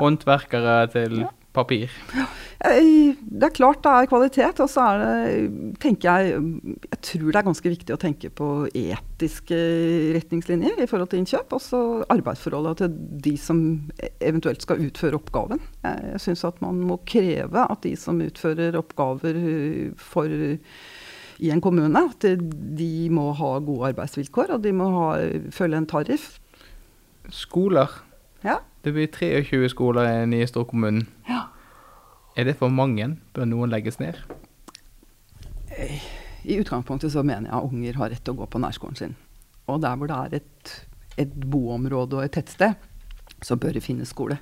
håndverkere 0.00 0.90
til 0.90 1.20
Ja. 1.20 1.28
Papir. 1.52 1.90
Eh, 2.60 3.14
Det 3.20 3.46
er 3.46 3.54
klart 3.56 3.82
det 3.82 3.90
er 3.90 4.08
kvalitet, 4.10 4.60
og 4.60 4.68
så 4.70 4.84
er 4.84 4.98
det, 5.00 5.78
tenker 5.80 6.10
jeg 6.10 6.34
Jeg 6.90 7.00
tror 7.00 7.30
det 7.32 7.40
er 7.40 7.48
ganske 7.48 7.72
viktig 7.72 7.94
å 7.94 8.00
tenke 8.00 8.30
på 8.30 8.48
etiske 8.76 9.60
retningslinjer 10.18 10.82
i 10.82 10.88
forhold 10.90 11.10
til 11.10 11.22
innkjøp. 11.22 11.56
Også 11.56 11.80
arbeidsforholdet 12.12 12.82
til 12.82 12.96
de 13.26 13.36
som 13.40 13.62
eventuelt 14.20 14.62
skal 14.62 14.82
utføre 14.84 15.18
oppgaven. 15.18 15.62
Jeg, 15.82 16.10
jeg 16.12 16.24
syns 16.26 16.44
at 16.44 16.60
man 16.62 16.82
må 16.84 17.00
kreve 17.08 17.64
at 17.64 17.82
de 17.86 17.94
som 17.96 18.20
utfører 18.20 18.78
oppgaver 18.78 19.40
eh, 19.40 19.90
for 19.96 20.28
i 21.40 21.48
en 21.48 21.62
kommune, 21.64 21.96
at 21.96 22.24
de 22.76 23.08
må 23.08 23.30
ha 23.32 23.54
gode 23.64 23.94
arbeidsvilkår, 23.94 24.50
og 24.58 24.62
de 24.62 24.74
må 24.76 24.90
ha, 24.92 25.06
følge 25.56 25.78
en 25.80 25.88
tariff. 25.88 26.34
Skoler. 27.32 27.88
Ja. 28.44 28.58
Det 28.84 28.92
blir 28.96 29.10
23 29.12 29.68
skoler 29.68 30.08
i 30.08 30.20
den 30.22 30.30
nye 30.32 30.46
storkommunen. 30.48 31.06
Ja. 31.28 31.48
Er 32.36 32.46
det 32.48 32.56
for 32.56 32.72
mange? 32.72 33.16
Bør 33.34 33.48
noen 33.48 33.72
legges 33.72 33.98
ned? 34.00 34.20
I 36.44 36.56
utgangspunktet 36.56 37.12
så 37.12 37.22
mener 37.22 37.50
jeg 37.50 37.58
at 37.58 37.72
unger 37.72 37.98
har 38.00 38.12
rett 38.14 38.24
til 38.24 38.36
å 38.36 38.40
gå 38.40 38.48
på 38.48 38.62
nærskolen 38.62 38.96
sin. 38.96 39.18
Og 39.68 39.82
der 39.82 39.98
hvor 39.98 40.08
det 40.08 40.16
er 40.16 40.38
et, 40.40 40.72
et 41.20 41.34
boområde 41.52 42.16
og 42.16 42.24
et 42.24 42.32
tettsted, 42.38 42.78
så 43.44 43.56
bør 43.60 43.76
det 43.76 43.84
finnes 43.84 44.10
skole. 44.12 44.38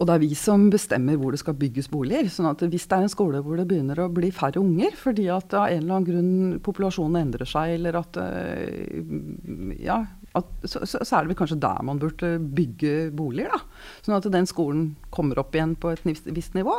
Og 0.00 0.08
det 0.08 0.14
er 0.14 0.22
vi 0.22 0.30
som 0.38 0.62
bestemmer 0.72 1.18
hvor 1.20 1.34
det 1.34 1.42
skal 1.42 1.58
bygges 1.60 1.90
boliger. 1.92 2.30
sånn 2.32 2.48
at 2.48 2.62
hvis 2.64 2.86
det 2.88 2.96
er 2.96 3.04
en 3.04 3.12
skole 3.12 3.42
hvor 3.44 3.60
det 3.60 3.66
begynner 3.68 4.00
å 4.00 4.08
bli 4.12 4.30
færre 4.32 4.62
unger 4.62 4.96
fordi 4.96 5.26
at 5.28 5.52
av 5.52 5.68
en 5.68 5.82
eller 5.82 5.98
annen 5.98 6.08
grunn 6.08 6.62
populasjonen 6.64 7.20
endrer 7.20 7.48
seg, 7.48 7.76
eller 7.76 8.00
at 8.00 8.16
øh, 8.16 9.76
Ja, 9.84 10.00
at, 10.38 10.46
så, 10.64 10.84
så, 10.86 11.00
så 11.02 11.16
er 11.16 11.24
det 11.26 11.32
vel 11.32 11.38
kanskje 11.40 11.58
der 11.62 11.82
man 11.82 11.98
burde 11.98 12.38
bygge 12.54 13.10
boliger, 13.16 13.50
da. 13.50 13.60
Sånn 14.06 14.16
at 14.18 14.28
den 14.30 14.46
skolen 14.46 14.84
kommer 15.10 15.38
opp 15.42 15.54
igjen 15.56 15.72
på 15.80 15.90
et 15.94 16.04
visst 16.06 16.54
nivå. 16.54 16.76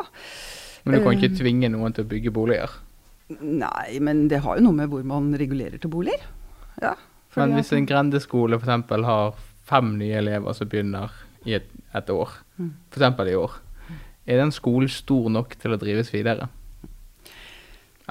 Men 0.86 0.96
du 0.96 1.04
kan 1.04 1.14
Eh. 1.14 1.20
ikke 1.20 1.38
tvinge 1.42 1.70
noen 1.70 1.94
til 1.94 2.06
å 2.06 2.10
bygge 2.10 2.32
boliger. 2.34 2.70
Nei, 3.42 4.00
men 4.04 4.28
det 4.32 4.42
har 4.44 4.58
jo 4.58 4.64
noe 4.66 4.76
med 4.76 4.90
hvor 4.92 5.04
man 5.08 5.30
regulerer 5.40 5.80
til 5.80 5.92
boliger. 5.94 6.24
Ja, 6.82 6.96
Men 7.36 7.54
hvis 7.56 7.72
en 7.72 7.86
grendeskole 7.88 8.58
f.eks. 8.60 8.90
har 9.06 9.36
fem 9.64 9.94
nye 9.98 10.18
elever 10.20 10.54
som 10.58 10.68
begynner 10.68 11.12
i 11.46 11.54
et, 11.60 11.68
et 11.96 12.10
år, 12.10 12.30
Mm. 12.60 12.74
f.eks. 12.92 13.20
i 13.32 13.36
år, 13.36 13.52
er 14.28 14.38
den 14.38 14.52
skolen 14.52 14.90
stor 14.90 15.30
nok 15.30 15.56
til 15.60 15.72
å 15.72 15.80
drives 15.80 16.12
videre? 16.14 16.50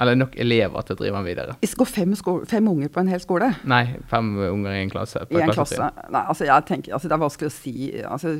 Eller 0.01 0.17
nok 0.17 0.33
elever 0.41 0.81
til 0.87 0.95
å 0.95 0.99
drive 1.03 1.19
den 1.19 1.27
videre? 1.27 1.55
Det 1.61 1.69
går 1.77 1.89
fem, 1.89 2.15
fem 2.49 2.67
unger 2.71 2.89
på 2.89 3.03
en 3.03 3.11
hel 3.11 3.21
skole 3.21 3.51
Nei, 3.69 3.83
fem 4.09 4.31
unger 4.47 4.71
i 4.73 4.81
en 4.81 4.89
klasse. 4.89 5.21
på 5.29 5.37
i 5.37 5.43
en 5.45 5.53
klasse. 5.53 5.77
Nei, 6.09 6.23
altså 6.25 6.47
jeg 6.47 6.65
tenker, 6.65 6.95
altså 6.97 7.11
Det 7.11 7.17
er 7.17 7.21
vanskelig 7.21 7.51
å 7.51 7.55
si. 7.55 7.75
Altså, 8.01 8.33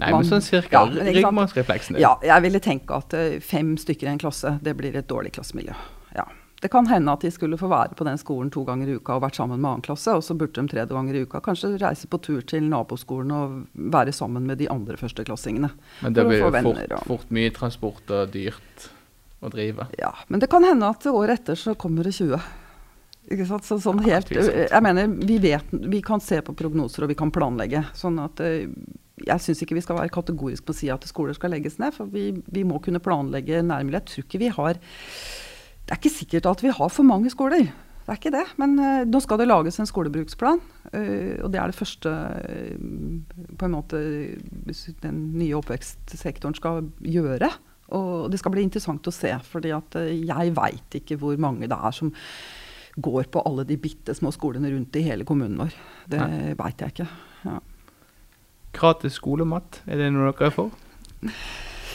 Nei, 0.00 0.10
man- 0.10 0.20
men 0.22 0.28
sånn 0.30 0.42
cirka. 0.42 0.82
Ja? 0.90 1.06
Ryggmargsrefleksen 1.12 1.94
din. 1.94 2.02
Ja, 2.02 2.16
jeg 2.24 2.42
ville 2.42 2.60
tenke 2.60 2.96
at 2.96 3.14
eh, 3.14 3.38
fem 3.40 3.76
stykker 3.76 4.08
i 4.08 4.12
en 4.16 4.18
klasse, 4.18 4.58
det 4.62 4.76
blir 4.76 4.96
et 4.96 5.06
dårlig 5.06 5.32
klassemiljø. 5.38 5.74
Ja. 6.16 6.24
Det 6.60 6.68
kan 6.70 6.84
hende 6.90 7.12
at 7.12 7.20
de 7.24 7.30
skulle 7.32 7.56
få 7.56 7.70
være 7.70 7.94
på 7.96 8.04
den 8.04 8.18
skolen 8.20 8.50
to 8.52 8.64
ganger 8.68 8.88
i 8.90 8.96
uka 8.98 9.14
og 9.16 9.22
vært 9.22 9.38
sammen 9.38 9.60
med 9.62 9.70
annen 9.70 9.82
klasse, 9.86 10.12
og 10.12 10.20
så 10.22 10.34
burde 10.36 10.60
de 10.60 10.68
tredje 10.68 10.92
ganger 10.92 11.14
i 11.16 11.22
uka 11.24 11.40
kanskje 11.40 11.78
reise 11.80 12.06
på 12.06 12.20
tur 12.20 12.42
til 12.44 12.66
naboskolen 12.68 13.32
og 13.32 13.54
være 13.94 14.12
sammen 14.12 14.44
med 14.44 14.58
de 14.60 14.68
andre 14.68 14.96
førsteklassingene. 15.00 15.70
Men 16.02 16.12
det 16.12 16.26
blir 16.28 16.44
fort, 16.62 17.06
fort 17.06 17.30
mye 17.30 17.50
transport 17.56 18.10
og 18.10 18.32
dyrt 18.34 18.90
å 19.40 19.50
drive. 19.52 19.86
Ja, 19.98 20.12
Men 20.28 20.42
det 20.42 20.50
kan 20.52 20.64
hende 20.66 20.90
at 20.92 21.06
året 21.10 21.40
etter 21.40 21.58
så 21.58 21.74
kommer 21.78 22.06
det 22.06 22.14
20. 22.16 22.40
Ikke 23.30 23.46
sant? 23.46 23.66
Så, 23.66 23.78
sånn 23.82 24.00
helt, 24.02 24.30
jeg 24.32 24.82
mener, 24.82 25.10
vi, 25.22 25.36
vet, 25.42 25.66
vi 25.70 26.00
kan 26.02 26.22
se 26.24 26.40
på 26.42 26.54
prognoser 26.56 27.06
og 27.06 27.12
vi 27.12 27.18
kan 27.18 27.30
planlegge. 27.34 27.84
sånn 27.94 28.18
at 28.22 28.40
eh, 28.42 28.66
Jeg 29.20 29.44
syns 29.44 29.60
ikke 29.62 29.76
vi 29.76 29.84
skal 29.84 30.00
være 30.00 30.12
kategoriske 30.14 30.66
på 30.66 30.74
å 30.74 30.80
si 30.80 30.90
at 30.90 31.06
skoler 31.06 31.36
skal 31.36 31.54
legges 31.54 31.78
ned. 31.78 31.94
For 31.94 32.10
vi, 32.10 32.32
vi 32.50 32.64
må 32.66 32.80
kunne 32.82 33.02
planlegge 33.02 33.62
nærmere. 33.62 34.00
Jeg 34.00 34.08
tror 34.10 34.26
ikke 34.26 34.42
vi 34.42 34.50
har 34.56 34.80
Det 34.80 35.94
er 35.94 36.00
ikke 36.00 36.16
sikkert 36.16 36.50
at 36.50 36.64
vi 36.64 36.74
har 36.74 36.90
for 36.90 37.06
mange 37.06 37.30
skoler. 37.30 37.70
Det 38.00 38.16
er 38.16 38.18
ikke 38.18 38.34
det. 38.34 38.46
Men 38.58 38.74
uh, 38.80 39.06
nå 39.06 39.20
skal 39.22 39.38
det 39.38 39.46
lages 39.46 39.78
en 39.78 39.86
skolebruksplan. 39.86 40.58
Uh, 40.90 41.38
og 41.44 41.52
det 41.52 41.60
er 41.60 41.70
det 41.70 41.78
første 41.78 42.10
uh, 42.10 42.72
på 43.60 43.68
en 43.68 43.76
måte 43.76 44.00
den 45.04 45.20
nye 45.36 45.54
oppvekstsektoren 45.60 46.56
skal 46.58 46.88
gjøre. 47.06 47.52
Og 47.96 48.30
det 48.32 48.40
skal 48.40 48.54
bli 48.54 48.64
interessant 48.66 49.06
å 49.06 49.14
se, 49.14 49.32
fordi 49.50 49.72
eh, 49.74 50.12
jeg 50.28 50.54
veit 50.56 50.98
ikke 51.00 51.18
hvor 51.20 51.40
mange 51.42 51.70
det 51.70 51.78
er 51.78 51.96
som 51.96 52.12
går 53.00 53.30
på 53.32 53.42
alle 53.46 53.64
de 53.68 53.78
bitte 53.80 54.14
små 54.18 54.32
skolene 54.34 54.70
rundt 54.72 54.96
i 54.98 55.04
hele 55.06 55.26
kommunen 55.28 55.60
vår. 55.62 55.74
Det 56.10 56.22
veit 56.58 56.82
jeg 56.82 56.94
ikke. 56.94 57.10
Ja. 57.46 57.58
Gratis 58.76 59.18
skolemat, 59.18 59.82
er 59.90 59.98
det 59.98 60.10
noe 60.14 60.30
dere 60.30 60.50
er 60.50 60.54
for? 60.54 60.74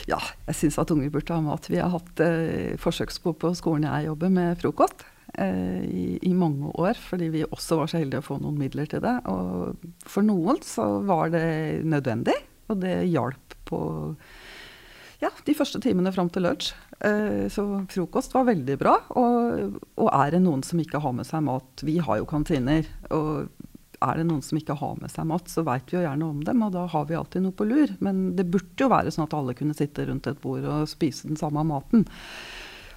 Ja, 0.06 0.20
jeg 0.46 0.54
syns 0.54 0.78
at 0.78 0.92
unger 0.94 1.10
burde 1.10 1.34
ha 1.34 1.42
mat. 1.42 1.66
Vi 1.70 1.80
har 1.80 1.90
hatt 1.90 2.22
eh, 2.22 2.76
forsøkssko 2.78 3.34
på 3.40 3.52
skolen 3.58 3.88
jeg 3.88 4.06
jobber 4.06 4.32
med 4.32 4.60
frokost. 4.60 5.02
eh, 5.34 5.82
i, 5.82 6.06
i, 6.22 6.32
mange 6.32 6.70
år, 6.78 6.94
fordi 6.94 7.28
vi 7.34 7.44
også 7.44 7.80
var 7.80 7.90
så 7.90 7.98
heldige 7.98 8.22
å 8.22 8.28
få 8.28 8.38
noen 8.38 8.58
midler 8.60 8.86
til 8.86 9.02
det. 9.02 9.16
Og 9.26 9.74
for 10.06 10.26
noen 10.26 10.62
så 10.62 10.86
var 11.06 11.34
det 11.34 11.82
nødvendig, 11.84 12.36
og 12.70 12.80
det 12.84 13.00
hjalp 13.10 13.56
på 13.66 13.80
ja, 15.22 15.30
de 15.46 15.54
første 15.56 15.80
timene 15.80 16.12
fram 16.12 16.28
til 16.32 16.44
lunsj. 16.46 16.72
Eh, 17.04 17.46
så 17.52 17.64
frokost 17.92 18.34
var 18.36 18.48
veldig 18.48 18.76
bra. 18.80 18.96
Og, 19.16 19.78
og, 19.96 20.10
er 20.10 20.36
det 20.36 20.42
noen 20.44 20.64
som 20.66 20.80
ikke 20.82 21.00
har 21.04 21.14
med 21.16 21.28
seg 21.28 21.44
mat 21.46 21.84
Vi 21.86 21.98
har 22.04 22.20
jo 22.20 22.28
kantiner. 22.28 22.88
og 23.14 23.48
er 24.04 24.18
det 24.18 24.26
noen 24.28 24.42
som 24.44 24.58
ikke 24.58 24.76
har 24.76 24.96
med 25.00 25.10
seg 25.12 25.26
mat, 25.28 25.48
så 25.48 25.64
veit 25.66 25.88
vi 25.88 25.98
jo 25.98 26.04
gjerne 26.04 26.28
om 26.28 26.42
dem, 26.44 26.62
og 26.66 26.74
da 26.74 26.84
har 26.92 27.06
vi 27.08 27.16
alltid 27.16 27.44
noe 27.46 27.56
på 27.56 27.66
lur. 27.68 27.94
Men 28.04 28.34
det 28.36 28.48
burde 28.52 28.84
jo 28.84 28.90
være 28.92 29.12
sånn 29.14 29.26
at 29.26 29.36
alle 29.36 29.56
kunne 29.56 29.76
sitte 29.76 30.04
rundt 30.08 30.28
et 30.28 30.40
bord 30.42 30.66
og 30.68 30.90
spise 30.90 31.30
den 31.30 31.40
samme 31.40 31.64
maten. 31.66 32.06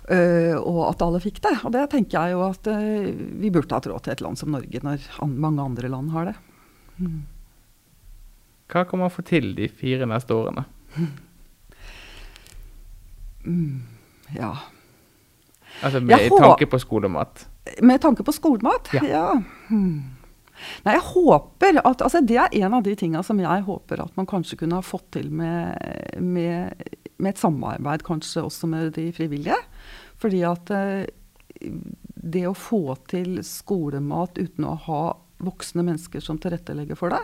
Uh, 0.10 0.58
og 0.58 0.82
at 0.88 1.04
alle 1.06 1.22
fikk 1.22 1.38
det. 1.46 1.54
Og 1.68 1.74
det 1.76 1.86
tenker 1.94 2.18
jeg 2.18 2.34
jo 2.34 2.44
at 2.48 2.68
uh, 2.68 3.10
vi 3.14 3.52
burde 3.54 3.78
hatt 3.78 3.88
råd 3.90 4.06
til 4.06 4.16
et 4.16 4.24
land 4.26 4.42
som 4.42 4.52
Norge, 4.56 4.82
når 4.84 5.06
an 5.24 5.36
mange 5.40 5.66
andre 5.70 5.92
land 5.94 6.12
har 6.16 6.32
det. 6.32 6.36
Mm. 6.98 7.20
Hva 8.70 8.86
kan 8.90 9.02
man 9.02 9.14
få 9.14 9.26
til 9.26 9.54
de 9.58 9.70
fire 9.70 10.10
neste 10.10 10.36
årene? 10.36 10.66
Mm, 13.46 13.81
ja. 14.36 14.53
Altså 15.81 16.01
med 16.03 16.29
tanke 16.34 16.67
på 16.67 16.79
skolemat? 16.81 17.46
Med 17.81 18.01
tanke 18.01 18.24
på 18.25 18.34
skolemat? 18.36 18.89
Ja. 18.98 19.03
ja. 19.08 19.27
Hmm. 19.69 20.15
Nei, 20.84 20.96
jeg 20.98 21.05
håper 21.13 21.79
at, 21.79 22.01
altså 22.03 22.19
Det 22.25 22.36
er 22.36 22.55
en 22.65 22.75
av 22.75 22.84
de 22.84 22.96
tinga 23.00 23.22
som 23.24 23.39
jeg 23.39 23.63
håper 23.67 24.01
at 24.03 24.17
man 24.19 24.27
kanskje 24.27 24.58
kunne 24.60 24.79
ha 24.79 24.84
fått 24.84 25.08
til 25.15 25.29
med, 25.31 25.77
med, 26.19 26.84
med 27.17 27.31
et 27.31 27.39
samarbeid, 27.39 28.03
kanskje 28.08 28.43
også 28.43 28.67
med 28.72 28.91
de 28.98 29.08
frivillige. 29.15 29.58
Fordi 30.19 30.43
at 30.48 30.72
eh, 30.75 31.08
det 32.19 32.46
å 32.50 32.58
få 32.58 32.98
til 33.10 33.39
skolemat 33.46 34.39
uten 34.39 34.67
å 34.67 34.75
ha 34.89 35.03
voksne 35.39 35.86
mennesker 35.88 36.24
som 36.24 36.39
tilrettelegger 36.41 37.00
for 37.00 37.15
det, 37.15 37.22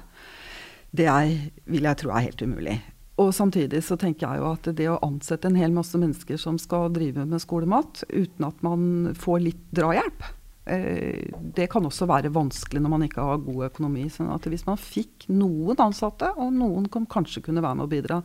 det 0.96 1.08
er, 1.12 1.34
vil 1.68 1.88
jeg 1.90 2.00
tro 2.00 2.14
er 2.16 2.30
helt 2.30 2.44
umulig. 2.46 2.78
Og 3.22 3.32
samtidig 3.32 3.80
så 3.88 3.96
tenker 4.00 4.28
jeg 4.28 4.42
jo 4.42 4.48
at 4.52 4.68
det 4.76 4.88
å 4.92 5.00
ansette 5.06 5.48
en 5.48 5.60
hel 5.60 5.72
masse 5.76 5.96
mennesker 6.00 6.40
som 6.40 6.58
skal 6.60 6.90
drive 6.96 7.24
med 7.24 7.40
skolemat, 7.44 8.04
uten 8.12 8.48
at 8.48 8.66
man 8.66 9.14
får 9.16 9.44
litt 9.46 9.62
drahjelp, 9.76 10.26
eh, 10.68 11.32
det 11.56 11.70
kan 11.72 11.88
også 11.88 12.10
være 12.12 12.34
vanskelig 12.36 12.84
når 12.84 12.92
man 12.92 13.06
ikke 13.08 13.24
har 13.24 13.46
god 13.46 13.70
økonomi. 13.70 14.10
sånn 14.12 14.34
at 14.34 14.50
hvis 14.52 14.66
man 14.68 14.82
fikk 14.82 15.30
noen 15.32 15.80
ansatte, 15.80 16.34
og 16.36 16.52
noen 16.54 16.90
som 16.92 17.08
kanskje 17.08 17.46
kunne 17.46 17.64
være 17.64 17.80
med 17.80 17.88
å 17.88 17.94
bidra 17.94 18.22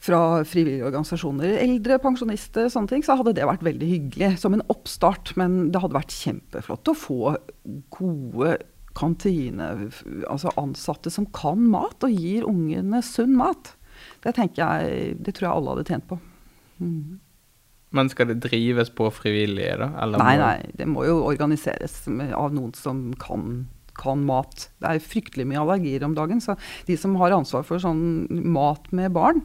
fra 0.00 0.40
frivillige 0.48 0.86
organisasjoner, 0.88 1.58
eldre 1.60 1.98
pensjonister, 2.00 2.70
sånne 2.72 2.88
ting, 2.88 3.02
så 3.04 3.18
hadde 3.20 3.34
det 3.36 3.44
vært 3.44 3.66
veldig 3.66 3.88
hyggelig 3.88 4.38
som 4.40 4.56
en 4.56 4.64
oppstart. 4.72 5.34
Men 5.36 5.68
det 5.74 5.82
hadde 5.82 5.98
vært 5.98 6.16
kjempeflott 6.16 6.88
å 6.88 6.96
få 6.96 7.34
gode 7.92 8.54
kantine, 8.96 9.68
altså 10.24 10.54
ansatte 10.58 11.12
som 11.12 11.28
kan 11.36 11.60
mat 11.68 12.00
og 12.06 12.16
gir 12.16 12.48
ungene 12.48 13.02
sunn 13.04 13.36
mat. 13.36 13.74
Det 14.20 14.36
jeg, 14.36 15.16
det 15.20 15.34
tror 15.36 15.46
jeg 15.46 15.56
alle 15.56 15.74
hadde 15.74 15.88
tjent 15.88 16.06
på. 16.10 16.18
Mm. 16.80 17.18
Men 17.96 18.10
skal 18.12 18.30
det 18.30 18.40
drives 18.44 18.92
på 18.94 19.08
frivillige, 19.14 19.74
da? 19.80 19.90
Eller 20.02 20.22
nei, 20.22 20.34
nei, 20.38 20.56
det 20.78 20.86
må 20.86 21.04
jo 21.08 21.20
organiseres 21.26 22.04
av 22.06 22.52
noen 22.54 22.74
som 22.78 23.08
kan, 23.18 23.64
kan 23.98 24.22
mat. 24.26 24.68
Det 24.78 24.92
er 24.92 25.02
fryktelig 25.02 25.48
mye 25.50 25.62
allergier 25.64 26.04
om 26.06 26.14
dagen, 26.18 26.42
så 26.44 26.54
de 26.86 26.98
som 27.00 27.16
har 27.18 27.34
ansvar 27.34 27.66
for 27.66 27.82
sånn 27.82 28.28
mat 28.30 28.86
med 28.94 29.10
barn, 29.16 29.42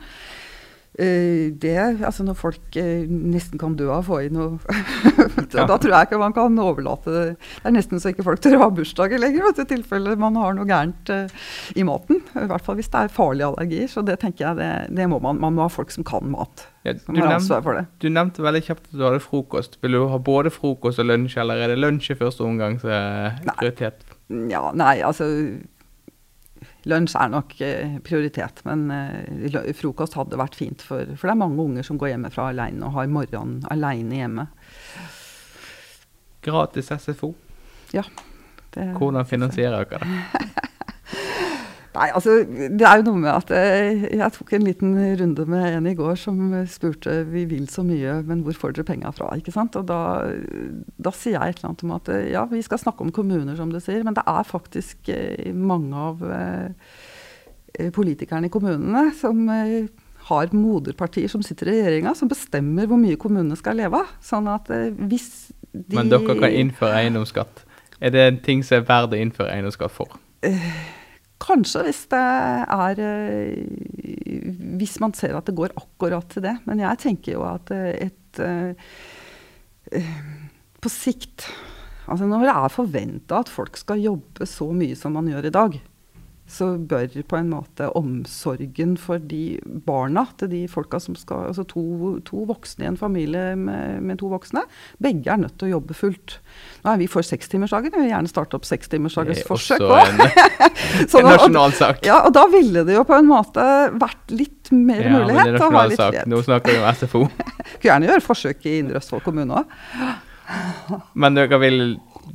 det, 0.95 1.75
altså 2.07 2.23
Når 2.23 2.37
folk 2.39 2.77
uh, 2.79 3.07
nesten 3.09 3.59
kan 3.59 3.73
dø 3.75 3.89
av 3.89 4.03
å 4.03 4.07
få 4.07 4.21
i 4.23 4.29
noe 4.31 4.55
da, 5.51 5.65
da 5.71 5.75
tror 5.75 5.91
jeg 5.91 6.07
ikke 6.07 6.19
man 6.21 6.35
kan 6.35 6.55
overlate 6.61 7.11
det. 7.11 7.23
Det 7.35 7.67
er 7.67 7.75
nesten 7.75 8.01
så 8.01 8.13
ikke 8.13 8.25
folk 8.27 8.43
tør 8.43 8.57
å 8.59 8.63
ha 8.65 8.69
bursdager 8.75 9.19
lenger, 9.19 9.49
i 9.51 9.67
tilfelle 9.67 10.15
man 10.19 10.39
har 10.39 10.55
noe 10.55 10.67
gærent 10.69 11.11
uh, 11.11 11.51
i 11.75 11.83
maten. 11.87 12.21
I 12.35 12.47
hvert 12.51 12.65
fall 12.65 12.79
hvis 12.79 12.91
det 12.93 13.03
er 13.05 13.13
farlige 13.13 13.51
allergier. 13.51 13.91
Så 13.91 14.05
det 14.07 14.19
tenker 14.23 14.47
jeg, 14.47 14.59
det, 14.61 14.71
det 14.95 15.09
må 15.11 15.19
man, 15.23 15.39
man 15.43 15.57
må 15.57 15.65
ha 15.65 15.71
folk 15.71 15.91
som 15.93 16.07
kan 16.07 16.31
mat. 16.31 16.67
Ja, 16.85 16.93
som 17.01 17.17
nevnt. 17.17 17.95
Du 17.99 18.09
nevnte 18.13 18.43
veldig 18.45 18.61
kjapt 18.67 18.89
at 18.91 18.97
du 18.97 19.05
hadde 19.07 19.21
frokost. 19.23 19.79
Vil 19.81 19.97
du 19.97 20.03
ha 20.11 20.19
både 20.21 20.51
frokost 20.53 21.01
og 21.01 21.09
lunsj, 21.09 21.39
eller 21.41 21.63
er 21.65 21.73
det 21.73 21.79
lunsj 21.81 22.11
i 22.13 22.19
første 22.19 22.45
omgang 22.45 22.77
som 22.81 22.93
er 22.93 23.39
prioritet? 23.55 24.05
Ja, 24.51 24.67
nei, 24.77 24.99
altså 25.05 25.27
Lunsj 26.85 27.15
er 27.17 27.31
nok 27.33 27.55
eh, 27.65 27.95
prioritet, 28.05 28.61
men 28.67 28.85
eh, 28.93 29.71
frokost 29.73 30.17
hadde 30.19 30.37
vært 30.37 30.57
fint. 30.57 30.83
For, 30.85 31.15
for, 31.15 31.25
det 31.25 31.33
er 31.33 31.41
mange 31.41 31.63
unger 31.63 31.87
som 31.87 31.97
går 32.01 32.13
hjemmefra 32.13 32.51
alene 32.51 32.85
og 32.85 32.93
har 32.99 33.09
morgenen 33.09 33.65
alene 33.73 34.19
hjemme. 34.21 34.47
Gratis 36.45 36.93
SFO? 36.93 37.33
Ja. 37.95 38.05
Det, 38.75 38.91
Hvordan 38.99 39.25
finansierer 39.25 39.87
dere 39.89 40.05
det? 40.05 40.61
Nei, 41.95 42.09
altså 42.11 42.37
det 42.45 42.83
er 42.83 42.99
jo 42.99 43.05
noe 43.07 43.21
med 43.23 43.31
at 43.31 43.51
jeg, 43.55 44.09
jeg 44.19 44.35
tok 44.35 44.53
en 44.57 44.65
liten 44.67 44.95
runde 45.21 45.45
med 45.47 45.67
en 45.77 45.89
i 45.89 45.95
går 45.95 46.17
som 46.19 46.39
spurte 46.69 47.21
vi 47.29 47.45
vil 47.49 47.69
så 47.71 47.85
mye, 47.87 48.17
men 48.27 48.43
hvor 48.45 48.57
får 48.59 48.75
dere 48.75 48.87
penga 48.89 49.11
fra? 49.15 49.31
ikke 49.39 49.53
sant? 49.55 49.77
Og 49.79 49.87
da, 49.87 49.99
da, 50.99 51.13
sier 51.15 51.37
jeg 51.37 51.55
et 51.55 51.61
eller 51.61 51.71
annet 51.71 51.85
om 51.87 51.93
at 51.95 52.11
ja, 52.31 52.45
vi 52.51 52.63
skal 52.65 52.81
snakke 52.81 53.05
om 53.05 53.13
kommuner, 53.15 53.55
som 53.55 53.71
du 53.71 53.79
sier, 53.79 54.03
men 54.03 54.17
det 54.17 54.25
er 54.27 54.49
faktisk 54.49 55.11
eh, 55.13 55.51
mange 55.55 56.07
av 56.09 56.25
eh, 56.35 56.95
politikerne 57.95 58.49
i 58.49 58.53
kommunene 58.53 59.07
som 59.15 59.45
eh, 59.53 59.87
har 60.25 60.53
moderpartier 60.57 61.29
som 61.29 61.43
sitter 61.45 61.69
i 61.69 61.77
regjeringa, 61.79 62.15
som 62.17 62.29
bestemmer 62.31 62.89
hvor 62.89 62.99
mye 62.99 63.19
kommunene 63.21 63.57
skal 63.59 63.77
leve 63.79 64.01
av. 64.01 64.13
Sånn 64.25 64.49
at 64.51 64.71
eh, 64.73 64.91
hvis 65.09 65.29
de 65.75 65.97
Men 65.97 66.11
dere 66.11 66.37
kan 66.39 66.51
innføre 66.51 67.01
eiendomsskatt. 67.01 67.65
Er 67.99 68.13
det 68.15 68.21
en 68.27 68.37
ting 68.43 68.63
som 68.63 68.79
er 68.79 68.87
verdt 68.87 69.15
å 69.15 69.19
innføre 69.19 69.51
eiendomsskatt 69.53 69.93
for? 69.93 70.15
Uh, 70.45 70.71
Kanskje 71.43 71.83
hvis 71.83 72.05
det 72.11 72.21
er 72.21 73.01
eh, 73.03 73.65
Hvis 74.79 74.95
man 75.03 75.13
ser 75.17 75.35
at 75.35 75.47
det 75.49 75.57
går 75.57 75.75
akkurat 75.75 76.29
til 76.31 76.45
det. 76.47 76.55
Men 76.67 76.79
jeg 76.83 77.01
tenker 77.03 77.35
jo 77.35 77.43
at 77.47 77.71
eh, 77.75 78.07
et 78.07 78.39
eh, 78.39 80.11
På 80.79 80.91
sikt 80.91 81.49
Altså 82.05 82.27
når 82.29 82.45
det 82.45 82.53
er 82.53 82.73
forventa 82.73 83.41
at 83.41 83.49
folk 83.49 83.77
skal 83.81 84.03
jobbe 84.03 84.45
så 84.45 84.69
mye 84.77 84.95
som 84.97 85.15
man 85.17 85.25
gjør 85.31 85.47
i 85.49 85.53
dag, 85.55 85.77
så 86.45 86.67
bør 86.77 87.09
på 87.25 87.37
en 87.39 87.47
måte 87.49 87.87
omsorgen 87.97 88.93
for 89.01 89.17
de 89.17 89.57
barna 89.85 90.27
til 90.37 90.51
de 90.51 90.59
folka 90.69 90.99
som 91.01 91.15
skal 91.17 91.47
Altså 91.49 91.63
to, 91.65 91.81
to 92.25 92.43
voksne 92.45 92.85
i 92.85 92.89
en 92.91 92.99
familie 92.99 93.55
med, 93.57 94.01
med, 94.05 94.19
to 94.21 94.29
voksne. 94.29 94.61
Begge 95.01 95.31
er 95.33 95.41
nødt 95.41 95.57
til 95.57 95.69
å 95.69 95.71
jobbe 95.75 95.97
fullt. 95.97 96.37
Nå 96.83 96.91
er 96.93 97.01
vi 97.01 97.07
for 97.09 97.25
sekstimersdagen. 97.25 97.93
Vi 97.95 98.03
vil 98.03 98.11
gjerne 98.11 98.29
starte 98.29 98.59
opp 98.59 98.67
sekstimersdagens 98.69 99.41
forsøk 99.47 99.81
Også 99.81 99.95
En, 100.05 101.23
en 101.25 101.31
nasjonal 101.31 101.73
sak. 101.77 102.05
Ja, 102.05 102.21
og 102.27 102.35
da 102.37 102.45
ville 102.53 102.85
det 102.85 102.93
jo 102.97 103.05
på 103.09 103.17
en 103.17 103.29
måte 103.29 103.65
vært 103.97 104.35
litt 104.35 104.69
mer 104.69 105.01
ja, 105.01 105.15
mulighet. 105.17 105.49
Men 105.49 105.57
det 105.57 105.65
er 105.65 105.89
litt 105.95 106.03
frihet. 106.03 106.29
Nå 106.29 106.43
snakker 106.45 106.77
vi 106.77 106.83
om 106.83 107.01
SFO. 107.01 107.23
Kunne 107.79 107.89
gjerne 107.89 108.11
gjøre 108.11 108.25
forsøk 108.25 108.69
i 108.69 108.77
Indre 108.83 109.01
Østfold 109.01 109.25
kommune 109.25 109.63
òg. 109.63 109.75
Men 111.17 111.41
dere 111.41 111.57
vil, 111.65 111.81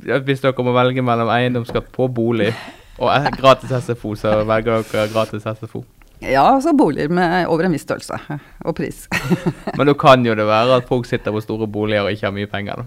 hvis 0.03 0.43
dere 0.43 0.67
må 0.67 0.75
velge 0.75 1.03
mellom 1.05 1.31
eiendomsskatt 1.31 1.87
på 1.95 2.11
bolig 2.11 2.51
og 2.99 3.31
gratis 3.37 3.71
SFO, 3.85 4.15
så 4.19 4.41
velger 4.47 4.83
dere 4.83 5.07
gratis 5.13 5.47
SFO. 5.47 5.83
Ja, 6.21 6.43
altså 6.45 6.73
boliger 6.77 7.09
med 7.09 7.47
over 7.49 7.65
en 7.65 7.73
viss 7.73 7.87
størrelse 7.87 8.17
og 8.61 8.75
pris. 8.77 9.07
Men 9.77 9.89
da 9.89 9.95
kan 9.97 10.25
jo 10.25 10.35
det 10.37 10.45
være 10.45 10.77
at 10.77 10.89
folk 10.89 11.07
sitter 11.09 11.33
på 11.33 11.41
store 11.41 11.67
boliger 11.71 12.05
og 12.05 12.13
ikke 12.13 12.27
har 12.27 12.35
mye 12.35 12.49
penger, 12.51 12.83
da? 12.83 12.85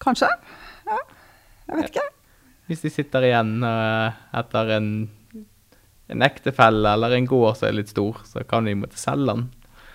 Kanskje. 0.00 0.30
Ja, 0.88 1.00
jeg 1.68 1.76
vet 1.76 1.90
ikke. 1.90 2.06
Hvis 2.70 2.84
de 2.86 2.92
sitter 2.94 3.26
igjen 3.28 3.58
uh, 3.66 4.16
etter 4.40 4.72
en, 4.78 4.90
en 6.08 6.24
ektefelle 6.24 6.94
eller 6.96 7.16
en 7.18 7.28
gård 7.28 7.58
som 7.58 7.68
er 7.68 7.76
litt 7.76 7.92
stor, 7.92 8.22
så 8.24 8.46
kan 8.48 8.64
de 8.64 8.78
måtte 8.78 9.00
selge 9.00 9.34
den. 9.34 9.48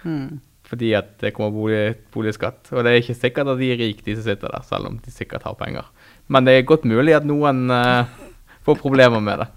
Mm. 0.05 0.41
Fordi 0.69 0.91
at 0.97 1.15
det 1.21 1.33
kommer 1.33 1.53
bolig, 1.55 1.95
boligskatt. 2.13 2.69
Og 2.73 2.85
det 2.85 2.91
er 2.91 3.01
ikke 3.01 3.17
sikkert 3.17 3.49
at 3.49 3.61
de 3.61 3.71
er 3.73 3.81
rike, 3.81 4.05
de 4.05 4.17
som 4.17 4.27
sitter 4.27 4.53
der, 4.53 4.65
selv 4.67 4.91
om 4.91 4.99
de 5.01 5.13
sikkert 5.13 5.47
har 5.47 5.57
penger. 5.57 5.89
Men 6.27 6.47
det 6.47 6.55
er 6.57 6.67
godt 6.67 6.85
mulig 6.89 7.13
at 7.15 7.25
noen 7.27 7.67
uh, 7.69 8.05
får 8.65 8.79
problemer 8.81 9.21
med 9.21 9.43
det. 9.43 9.47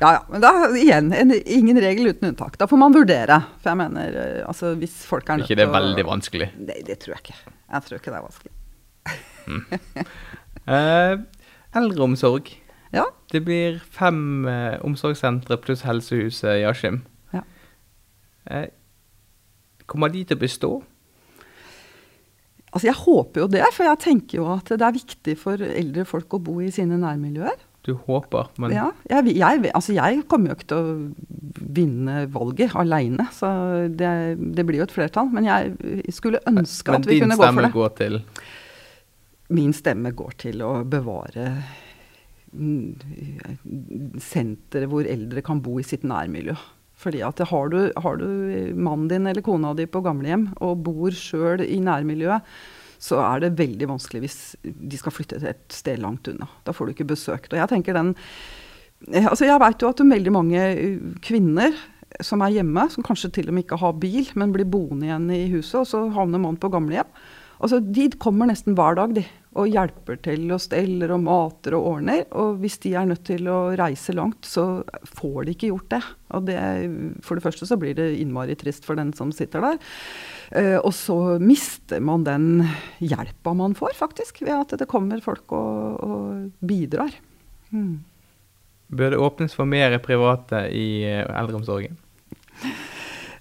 Ja, 0.00 0.10
ja. 0.18 0.20
Men 0.28 0.42
da 0.44 0.52
igjen, 0.76 1.12
en, 1.16 1.32
ingen 1.32 1.80
regel 1.80 2.10
uten 2.12 2.32
unntak. 2.32 2.58
Da 2.60 2.68
får 2.68 2.80
man 2.80 2.94
vurdere. 2.94 3.38
For 3.62 3.72
jeg 3.72 3.80
mener, 3.80 4.18
uh, 4.18 4.48
altså 4.50 4.74
hvis 4.80 4.98
folk 5.08 5.28
er 5.28 5.40
nødt 5.40 5.48
til 5.48 5.54
å 5.54 5.56
Ikke 5.56 5.60
det 5.62 5.68
er 5.68 5.76
veldig 5.78 6.06
vanskelig? 6.08 6.50
Nei, 6.60 6.80
det 6.88 6.98
tror 7.04 7.16
jeg 7.16 7.24
ikke. 7.24 7.54
Jeg 7.72 7.86
tror 7.86 8.00
ikke 8.00 8.12
det 8.12 8.20
er 8.20 8.26
vanskelig. 8.26 8.52
mm. 9.46 9.64
uh, 10.68 11.14
eldreomsorg. 11.80 12.52
Ja. 12.92 13.08
Det 13.32 13.40
blir 13.46 13.80
fem 13.96 14.44
uh, 14.44 14.76
omsorgssentre 14.84 15.56
pluss 15.64 15.86
helsehuset 15.88 16.60
i 16.60 16.68
Askim. 16.68 17.02
Ja. 17.32 17.46
kommer 19.86 20.10
de 20.12 20.24
til 20.26 20.36
å 20.36 20.40
bestå? 20.40 20.70
Altså 22.72 22.88
Jeg 22.88 22.96
håper 23.02 23.44
jo 23.44 23.50
det, 23.52 23.66
for 23.76 23.84
jeg 23.84 24.00
tenker 24.00 24.40
jo 24.40 24.46
at 24.54 24.72
det 24.72 24.86
er 24.86 24.96
viktig 24.96 25.36
for 25.40 25.60
eldre 25.60 26.06
folk 26.08 26.38
å 26.38 26.40
bo 26.42 26.56
i 26.64 26.70
sine 26.72 26.96
nærmiljøer. 27.00 27.68
Du 27.82 27.96
håper, 28.06 28.48
men 28.62 28.72
Ja. 28.72 28.88
Jeg, 29.10 29.34
jeg, 29.36 29.70
altså 29.74 29.92
jeg 29.96 30.22
kommer 30.30 30.52
jo 30.52 30.56
ikke 30.56 30.68
til 30.70 30.80
å 30.80 30.96
vinne 31.74 32.26
valget 32.30 32.76
aleine, 32.78 33.26
så 33.34 33.50
det, 33.90 34.12
det, 34.38 34.64
blir 34.68 34.78
jo 34.80 34.86
et 34.86 34.94
flertall. 34.94 35.28
Men 35.34 35.48
jeg 35.50 36.12
skulle 36.14 36.40
ønske 36.46 36.94
men 36.94 37.02
at 37.02 37.10
vi 37.10 37.18
kunne 37.20 37.36
gå 37.36 37.42
for 37.42 37.50
det. 37.50 37.56
Men 37.58 37.58
din 37.58 37.66
stemme 37.66 37.72
går 37.74 37.96
til? 37.98 38.20
min 39.52 39.72
stemme 39.76 40.12
går 40.16 40.36
til 40.46 40.62
å 40.64 40.72
bevare 40.88 41.48
mm, 42.52 44.20
senteret 44.22 44.90
hvor 44.90 45.08
eldre 45.08 45.44
kan 45.44 45.62
bo 45.64 45.78
i 45.80 45.86
sitt 45.86 46.06
nærmiljø. 46.08 46.56
Fordi 47.02 47.22
at 47.26 47.42
har 47.50 47.72
du, 47.72 47.80
har 48.04 48.20
du 48.20 48.28
mannen 48.78 49.08
din 49.10 49.26
eller 49.26 49.44
kona 49.44 49.74
di 49.74 49.88
på 49.90 50.04
gamlehjem 50.04 50.48
og 50.62 50.84
bor 50.86 51.14
sjøl 51.16 51.64
i 51.66 51.80
nærmiljøet, 51.82 52.46
så 53.02 53.18
er 53.18 53.42
det 53.42 53.56
veldig 53.58 53.88
vanskelig 53.90 54.20
hvis 54.22 54.36
de 54.62 54.98
skal 54.98 55.14
flytte 55.14 55.40
til 55.42 55.50
et 55.50 55.74
sted 55.74 55.98
langt 56.02 56.28
unna. 56.30 56.46
Da 56.62 56.74
får 56.74 56.86
du 56.86 56.94
ikke 56.94 57.08
besøkt. 57.10 57.50
Og 57.50 57.58
jeg 57.58 57.72
tenker 57.72 57.98
den 57.98 58.14
Altså 59.02 59.48
jeg 59.48 59.58
veit 59.58 59.82
jo 59.82 59.88
at 59.90 59.98
veldig 59.98 60.30
mange 60.30 60.60
kvinner 61.26 61.74
som 62.22 62.42
er 62.44 62.52
hjemme, 62.54 62.84
som 62.92 63.02
kanskje 63.02 63.32
til 63.34 63.48
og 63.50 63.56
med 63.56 63.64
ikke 63.64 63.80
har 63.80 63.96
bil, 63.98 64.28
men 64.38 64.52
blir 64.54 64.68
boende 64.68 65.08
igjen 65.08 65.30
i 65.34 65.48
huset, 65.50 65.80
og 65.80 65.88
så 65.88 66.02
havner 66.14 66.38
mannen 66.38 66.60
på 66.60 66.70
gamlehjem. 66.70 67.08
Altså, 67.62 67.78
de 67.78 68.08
kommer 68.18 68.48
nesten 68.50 68.74
hver 68.74 68.96
dag 68.98 69.12
de, 69.14 69.22
og 69.54 69.68
hjelper 69.70 70.16
til 70.24 70.48
og 70.50 70.60
steller 70.64 71.12
og 71.14 71.20
mater 71.22 71.76
og 71.76 71.84
ordner. 71.92 72.24
Og 72.34 72.56
hvis 72.62 72.80
de 72.82 72.94
er 72.98 73.06
nødt 73.06 73.22
til 73.28 73.46
å 73.52 73.58
reise 73.78 74.14
langt, 74.16 74.42
så 74.48 74.82
får 75.06 75.36
de 75.44 75.54
ikke 75.54 75.70
gjort 75.70 75.90
det. 75.94 76.00
Og 76.34 76.46
det, 76.48 76.58
for 77.22 77.38
det 77.38 77.44
første 77.44 77.68
så 77.68 77.78
blir 77.78 77.94
det 77.98 78.08
innmari 78.18 78.56
trist 78.58 78.88
for 78.88 78.98
den 78.98 79.12
som 79.14 79.30
sitter 79.36 79.62
der. 79.62 79.78
Uh, 80.52 80.78
og 80.82 80.90
så 80.96 81.18
mister 81.40 82.02
man 82.04 82.26
den 82.26 82.64
hjelpa 82.98 83.54
man 83.56 83.76
får, 83.78 83.94
faktisk, 84.00 84.42
ved 84.42 84.56
at 84.56 84.74
det 84.80 84.90
kommer 84.90 85.22
folk 85.24 85.54
og, 85.54 86.02
og 86.02 86.66
bidrar. 86.66 87.14
Hmm. 87.70 88.00
Bør 88.92 89.14
det 89.14 89.20
åpnes 89.22 89.54
for 89.56 89.68
mer 89.68 89.94
private 90.04 90.66
i 90.76 91.04
eh, 91.08 91.24
eldreomsorgen? 91.24 91.94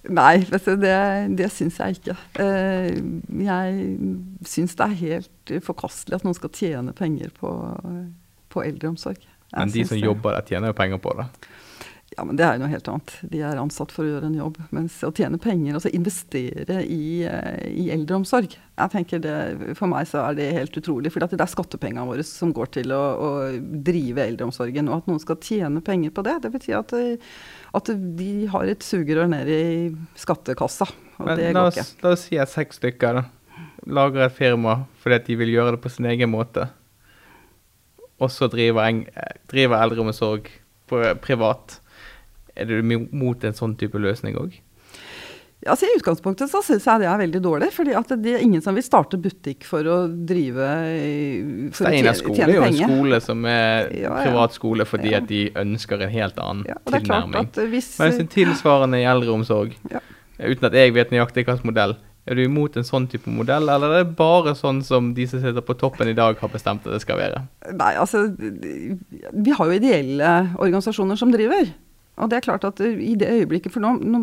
Nei, 0.10 0.42
vet 0.50 0.66
du, 0.66 0.76
det, 0.82 0.96
det 1.38 1.52
syns 1.54 1.78
jeg 1.78 2.00
ikke. 2.00 2.16
Eh, 2.42 2.96
jeg 3.46 4.48
syns 4.50 4.74
det 4.80 4.88
er 4.88 5.02
helt 5.02 5.54
forkastelig 5.68 6.18
at 6.18 6.26
noen 6.26 6.38
skal 6.38 6.54
tjene 6.58 6.96
penger 6.98 7.30
på, 7.38 7.52
på 8.50 8.64
eldreomsorg. 8.66 9.22
Jeg 9.22 9.60
men 9.60 9.74
de 9.74 9.84
som 9.86 10.00
det. 10.00 10.06
jobber 10.08 10.40
der, 10.40 10.48
tjener 10.48 10.72
jo 10.72 10.78
penger 10.80 11.02
på 11.04 11.14
det? 11.20 11.28
Ja, 12.12 12.26
men 12.28 12.36
det 12.36 12.44
er 12.44 12.58
jo 12.58 12.66
noe 12.66 12.72
helt 12.74 12.90
annet. 12.92 13.14
De 13.32 13.40
er 13.40 13.60
ansatt 13.62 13.92
for 13.96 14.04
å 14.04 14.10
gjøre 14.10 14.28
en 14.28 14.36
jobb. 14.36 14.58
Mens 14.76 14.98
å 15.08 15.14
tjene 15.16 15.40
penger, 15.40 15.78
altså 15.78 15.94
investere 15.96 16.82
i, 16.84 17.24
eh, 17.24 17.62
i 17.72 17.88
eldreomsorg 17.94 18.58
jeg 18.82 18.92
tenker 18.96 19.22
det, 19.22 19.36
For 19.78 19.88
meg 19.92 20.08
så 20.10 20.26
er 20.26 20.36
det 20.36 20.50
helt 20.56 20.76
utrolig. 20.76 21.12
For 21.14 21.24
det 21.24 21.40
er 21.40 21.52
skattepengene 21.52 22.08
våre 22.10 22.26
som 22.28 22.52
går 22.56 22.74
til 22.80 22.92
å, 22.96 23.02
å, 23.16 23.30
drive 23.62 24.26
eldreomsorgen. 24.26 24.90
Og 24.90 25.02
at 25.02 25.10
noen 25.12 25.22
skal 25.24 25.40
tjene 25.44 25.84
penger 25.86 26.12
på 26.16 26.26
det, 26.28 26.40
det 26.44 26.52
betyr 26.52 26.80
at, 26.82 26.96
at 27.78 27.92
de 28.18 28.32
har 28.52 28.68
et 28.68 28.84
sugerør 28.84 29.30
ned 29.32 29.50
i 29.52 29.64
skattekassa. 30.20 30.88
Og 31.22 31.28
men, 31.30 31.38
det 31.40 31.52
går 31.56 31.72
ikke. 31.72 31.88
La 32.04 32.14
oss 32.16 32.26
si 32.28 32.40
at 32.42 32.52
seks 32.52 32.82
stykker 32.82 33.20
da, 33.20 33.26
lager 33.88 34.26
et 34.26 34.36
firma 34.36 34.82
fordi 35.02 35.18
at 35.18 35.30
de 35.30 35.38
vil 35.40 35.54
gjøre 35.54 35.76
det 35.78 35.84
på 35.84 35.92
sin 35.94 36.10
egen 36.12 36.32
måte. 36.34 36.68
Og 38.22 38.30
så 38.30 38.50
driver, 38.52 39.02
driver 39.50 39.82
eldreomsorg 39.82 40.52
privat. 41.24 41.80
Er 42.56 42.68
du 42.68 42.82
mot 42.84 43.48
en 43.48 43.56
sånn 43.58 43.78
type 43.80 43.98
løsning 44.02 44.36
òg? 44.38 44.60
Altså 45.70 45.86
I 45.86 45.98
utgangspunktet 46.00 46.50
så 46.50 46.64
syns 46.66 46.88
jeg 46.90 47.04
det 47.04 47.08
er 47.12 47.20
veldig 47.22 47.42
dårlig. 47.44 47.70
fordi 47.76 47.94
det 48.24 48.34
er 48.34 48.42
ingen 48.42 48.64
som 48.66 48.74
vil 48.78 48.86
starte 48.86 49.20
butikk 49.22 49.66
for 49.70 49.86
å 49.86 49.98
drive 50.10 50.70
for 51.76 51.86
Steinar 51.86 52.18
skole 52.18 52.48
er 52.48 52.56
jo 52.56 52.64
en 52.66 52.80
skole 52.80 53.20
som 53.22 53.46
er 53.46 53.92
ja, 53.94 54.08
ja. 54.10 54.16
privat 54.24 54.58
skole 54.58 54.88
fordi 54.90 55.12
ja. 55.14 55.22
at 55.22 55.30
de 55.30 55.44
ønsker 55.62 56.02
en 56.02 56.14
helt 56.14 56.40
annen 56.42 56.66
tilnærming. 56.90 57.52
Hvis, 57.70 57.94
Men 58.02 58.16
sin 58.16 58.32
tilsvarende 58.32 59.02
i 59.04 59.06
eldreomsorg, 59.06 59.76
uten 60.42 60.72
at 60.72 60.80
jeg 60.80 60.96
vet 60.98 61.14
nøyaktig 61.14 61.46
hvilken 61.46 61.70
modell, 61.70 61.96
er 62.30 62.38
du 62.38 62.44
imot 62.44 62.76
en 62.78 62.86
sånn 62.86 63.08
type 63.10 63.30
modell, 63.34 63.70
eller 63.70 63.96
er 63.96 64.04
det 64.04 64.18
bare 64.18 64.54
sånn 64.58 64.84
som 64.86 65.12
de 65.18 65.26
som 65.30 65.42
sitter 65.42 65.66
på 65.66 65.78
toppen 65.82 66.10
i 66.10 66.18
dag 66.18 66.38
har 66.42 66.52
bestemt 66.54 66.86
at 66.86 66.94
det 66.94 67.02
skal 67.02 67.18
være? 67.18 67.46
Nei, 67.74 67.94
altså 67.98 68.28
Vi 68.30 69.56
har 69.58 69.70
jo 69.70 69.78
ideelle 69.78 70.34
organisasjoner 70.62 71.18
som 71.18 71.34
driver. 71.34 71.70
Og 72.22 72.30
det 72.30 72.38
er 72.38 72.46
klart 72.46 72.66
at 72.68 72.82
i 72.86 73.14
det 73.18 73.30
øyeblikket, 73.34 73.74
for 73.74 73.84
nå, 73.84 73.96
nå, 74.02 74.20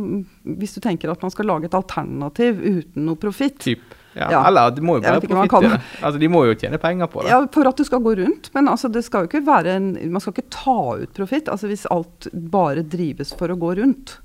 Hvis 0.60 0.76
du 0.76 0.80
tenker 0.84 1.10
at 1.10 1.22
man 1.24 1.32
skal 1.34 1.48
lage 1.50 1.66
et 1.68 1.74
alternativ 1.74 2.60
uten 2.62 3.08
noe 3.08 3.18
profitt 3.18 3.66
ja, 4.14 4.30
ja, 4.32 4.40
Eller 4.48 4.70
de 4.74 4.82
må 4.82 4.96
jo 4.98 5.04
bare 5.04 5.20
profitt 5.22 5.66
i. 5.66 5.72
Altså, 6.02 6.18
de 6.18 6.30
må 6.30 6.44
jo 6.48 6.56
tjene 6.58 6.80
penger 6.82 7.10
på 7.10 7.22
det. 7.22 7.32
Ja, 7.32 7.42
For 7.54 7.68
at 7.70 7.78
det 7.78 7.86
skal 7.86 8.02
gå 8.02 8.14
rundt. 8.18 8.50
Men 8.54 8.70
altså, 8.70 8.90
det 8.90 9.04
skal 9.06 9.24
jo 9.26 9.30
ikke 9.30 9.44
være 9.46 9.76
en, 9.78 9.92
man 10.14 10.22
skal 10.24 10.34
ikke 10.34 10.50
ta 10.54 10.78
ut 11.02 11.12
profitt. 11.14 11.50
Altså, 11.52 11.70
hvis 11.70 11.86
alt 11.94 12.30
bare 12.32 12.82
drives 12.82 13.34
for 13.38 13.52
å 13.52 13.58
gå 13.60 13.76
rundt, 13.78 14.16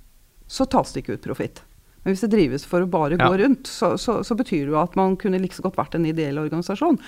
så 0.50 0.66
tas 0.70 0.94
det 0.94 1.04
ikke 1.04 1.20
ut 1.20 1.28
profitt. 1.28 1.64
Men 2.04 2.12
hvis 2.12 2.24
det 2.26 2.34
drives 2.34 2.66
for 2.68 2.84
å 2.84 2.90
bare 2.92 3.18
gå 3.20 3.30
rundt, 3.40 3.70
så, 3.72 3.94
så, 4.02 4.18
så, 4.28 4.36
betyr 4.36 4.66
det 4.66 4.74
jo 4.74 4.80
at 4.82 4.98
man 5.00 5.16
kunne 5.20 5.40
like 5.40 5.56
så 5.56 5.64
godt 5.64 5.80
vært 5.80 5.96
en 5.96 6.08
ideell 6.10 6.42
organisasjon. 6.42 7.00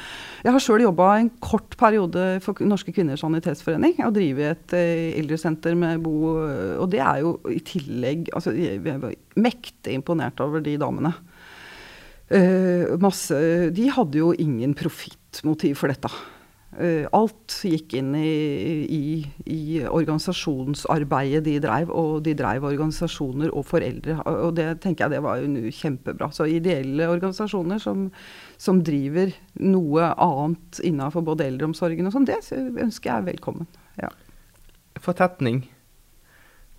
Jeg 0.46 0.56
har 0.56 0.64
sjøl 0.64 0.86
jobba 0.86 1.10
en 1.20 1.32
kort 1.44 1.76
periode 1.80 2.24
for 2.46 2.64
Norske 2.64 2.96
kvinners 2.96 3.24
sanitetsforening 3.26 4.00
og 4.08 4.16
drive 4.16 4.52
et 4.54 4.76
eh, 4.78 5.12
eldresenter 5.20 5.76
med 5.80 6.04
bo 6.06 6.14
Og 6.80 6.88
det 6.92 7.02
er 7.04 7.24
jo 7.26 7.36
i 7.52 7.60
tillegg 7.66 8.30
altså, 8.36 8.54
Jeg 8.56 8.80
var 8.86 9.12
mektig 9.36 9.98
imponert 10.00 10.40
over 10.44 10.64
de 10.64 10.78
damene. 10.80 11.12
Eh, 12.32 12.96
masse, 13.02 13.38
de 13.76 13.90
hadde 13.94 14.24
jo 14.24 14.32
ingen 14.40 14.74
profittmotiv 14.78 15.76
for 15.82 15.92
dette. 15.92 16.12
Uh, 16.76 17.06
alt 17.16 17.54
gikk 17.64 17.94
inn 17.96 18.10
i, 18.20 18.32
i, 18.92 19.04
i, 19.48 19.60
organisasjonsarbeidet 19.88 21.46
de 21.46 21.54
drev, 21.64 21.92
og 21.96 22.26
de 22.26 22.34
drev 22.36 22.66
organisasjoner 22.68 23.54
og 23.56 23.64
foreldre. 23.70 24.18
Og 24.28 24.58
det 24.58 24.68
tenker 24.84 25.06
jeg 25.06 25.16
det 25.16 25.22
var 25.24 25.40
jo 25.40 25.72
kjempebra. 25.72 26.28
Så 26.36 26.50
ideelle 26.52 27.08
organisasjoner 27.08 27.80
som, 27.80 28.10
som 28.60 28.82
driver 28.84 29.32
noe 29.64 30.10
annet 30.12 30.82
innenfor 30.84 31.24
både 31.28 31.48
eldreomsorgen 31.48 32.10
og 32.10 32.18
sånn, 32.18 32.28
det 32.28 32.42
ønsker 32.52 33.14
jeg 33.14 33.30
velkommen. 33.30 33.70
Ja. 34.02 34.12
Fortetning. 35.00 35.64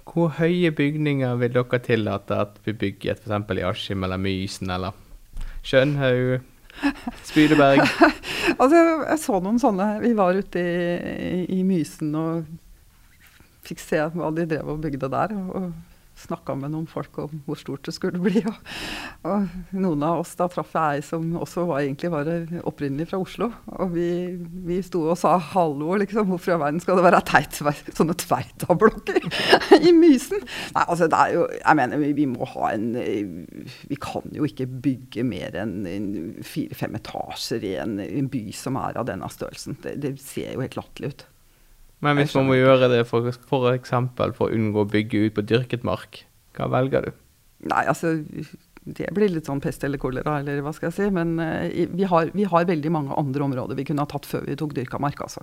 Hvor 0.06 0.36
høye 0.36 0.70
bygninger 0.76 1.40
vil 1.40 1.56
dere 1.56 1.80
tillate 1.82 2.36
at 2.44 2.60
vi 2.68 2.76
bygger 2.76 3.16
f.eks. 3.16 3.56
i 3.56 3.64
Askim 3.66 4.04
eller 4.06 4.20
Mysen 4.20 4.70
eller 4.76 4.92
Skjønhaug? 5.66 6.44
Spydeberg. 7.26 7.82
altså, 8.60 8.76
jeg 8.78 9.18
så 9.22 9.40
noen 9.40 9.60
sånne 9.60 9.88
Vi 10.02 10.12
var 10.18 10.36
ute 10.36 10.62
i, 10.62 11.44
i, 11.56 11.62
Mysen 11.66 12.14
og 12.18 12.46
fikk 13.66 13.82
se 13.82 14.02
hva 14.14 14.30
de 14.34 14.46
drev 14.46 14.68
og 14.74 14.82
bygde 14.84 15.10
der. 15.10 15.34
Og 15.34 15.70
snakka 16.16 16.56
med 16.58 16.72
noen 16.72 16.86
folk 16.88 17.18
om 17.20 17.40
hvor 17.46 17.58
stort 17.60 17.86
det 17.86 17.94
skulle 17.96 18.20
bli. 18.22 18.40
Og, 18.48 18.70
og 19.28 19.76
noen 19.76 20.04
av 20.06 20.22
oss, 20.22 20.34
da 20.38 20.48
traff 20.50 20.74
ei 20.80 21.02
som 21.04 21.28
også 21.38 21.66
var, 21.68 21.82
egentlig 21.84 22.10
var 22.12 22.30
opprinnelig 22.68 23.10
fra 23.10 23.20
Oslo. 23.22 23.50
Og 23.76 23.92
vi, 23.94 24.08
vi 24.66 24.80
sto 24.84 25.04
og 25.10 25.18
sa 25.20 25.36
'hallo', 25.38 25.98
liksom. 26.02 26.30
Hvorfor 26.32 26.56
i 26.56 26.60
verden 26.60 26.80
skal 26.80 26.98
det 26.98 27.06
være 27.06 27.22
teit, 27.28 27.60
sånne 27.98 28.16
tveita-blokker 28.22 29.28
i 29.88 29.92
Mysen? 29.92 30.42
Nei, 30.74 30.84
altså 30.86 31.10
det 31.10 31.20
er 31.20 31.36
jo 31.36 31.46
Jeg 31.56 31.76
mener, 31.76 32.00
vi, 32.02 32.12
vi, 32.16 32.26
må 32.26 32.48
ha 32.56 32.72
en 32.74 32.88
Vi 32.96 33.98
kan 34.00 34.26
jo 34.34 34.46
ikke 34.48 34.66
bygge 34.66 35.24
mer 35.26 35.56
enn 35.60 35.86
fire-fem 36.46 36.96
etasjer 36.98 37.64
i 37.64 37.76
en, 37.82 37.98
en, 38.00 38.28
by 38.30 38.44
som 38.56 38.78
er 38.80 38.98
av 38.98 39.06
denne 39.08 39.28
størrelsen. 39.30 39.78
Det, 39.82 39.96
det 40.02 40.16
ser 40.22 40.54
jo 40.54 40.64
helt 40.64 40.78
latterlig 40.78 41.14
ut. 41.14 41.26
Men 42.04 42.20
hvis 42.20 42.34
man 42.36 42.48
må 42.50 42.58
gjøre 42.58 42.90
det 42.92 43.02
for, 43.08 43.30
for 43.48 43.70
eksempel 43.72 44.34
for 44.36 44.50
å 44.50 44.56
unngå 44.56 44.84
å 44.84 44.90
bygge 44.90 45.26
ut 45.26 45.36
på 45.38 45.44
dyrket 45.48 45.86
mark, 45.86 46.24
hva 46.56 46.68
velger 46.72 47.08
du? 47.08 47.20
Nei, 47.66 47.86
altså 47.88 48.18
det 48.86 49.08
blir 49.14 49.32
litt 49.32 49.48
sånn 49.48 49.60
pest 49.62 49.82
eller 49.82 49.98
kolera, 49.98 50.36
eller 50.38 50.60
hva 50.62 50.70
skal 50.74 50.88
jeg 50.88 50.96
si. 50.96 51.06
Men 51.14 51.34
uh, 51.40 51.66
vi, 51.66 52.06
har, 52.06 52.30
vi, 52.34 52.46
har, 52.46 52.68
veldig 52.68 52.92
mange 52.94 53.16
andre 53.18 53.46
områder 53.48 53.78
vi 53.78 53.86
kunne 53.88 54.04
ha 54.04 54.10
tatt 54.10 54.28
før 54.28 54.46
vi 54.46 54.56
tok 54.58 54.76
dyrka 54.76 55.00
mark. 55.02 55.18
altså. 55.24 55.42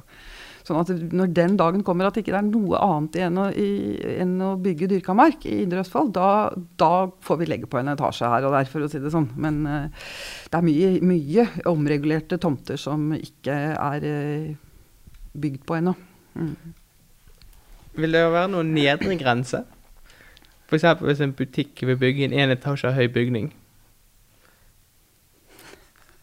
Sånn 0.63 0.79
at 0.79 0.93
når 1.11 1.33
den 1.35 1.57
dagen 1.59 1.83
kommer 1.83 2.07
at 2.07 2.15
det 2.15 2.23
ikke 2.23 2.37
er 2.39 2.45
noe 2.47 2.79
annet 2.79 3.19
igjen 3.19 3.41
å, 3.41 3.49
i, 3.51 3.67
enn 4.23 4.37
å 4.45 4.53
bygge 4.63 4.87
dyrka 4.93 5.15
mark 5.17 5.43
i 5.49 5.57
Indre 5.65 5.83
Østfold, 5.83 6.13
da, 6.15 6.53
da, 6.79 6.93
får 7.25 7.41
vi 7.41 7.49
legge 7.51 7.67
på 7.67 7.81
en 7.81 7.91
etasje 7.91 8.31
her 8.31 8.47
og 8.47 8.55
der, 8.55 8.69
for 8.71 8.85
å 8.85 8.91
si 8.91 9.03
det 9.03 9.11
sånn. 9.11 9.27
Men 9.35 9.59
uh, 9.67 10.07
det 10.47 10.61
er 10.61 10.69
mye, 10.69 10.95
mye 11.03 11.47
omregulerte 11.73 12.39
tomter 12.39 12.79
som 12.79 13.11
ikke 13.17 13.59
er 13.75 14.07
uh, 14.07 14.49
bygd 15.35 15.67
på 15.67 15.81
ennå. 15.81 15.97
Mm. 16.33 16.55
Vil 17.93 18.15
det 18.15 18.23
være 18.33 18.49
noen 18.53 18.71
nedre 18.73 19.17
grense? 19.19 19.63
F.eks. 20.69 20.85
hvis 21.05 21.21
en 21.21 21.35
butikk 21.37 21.83
vil 21.85 21.99
bygge 21.99 22.25
en 22.25 22.33
én 22.33 22.53
etasje 22.55 22.93
høy 22.95 23.07
bygning. 23.13 23.51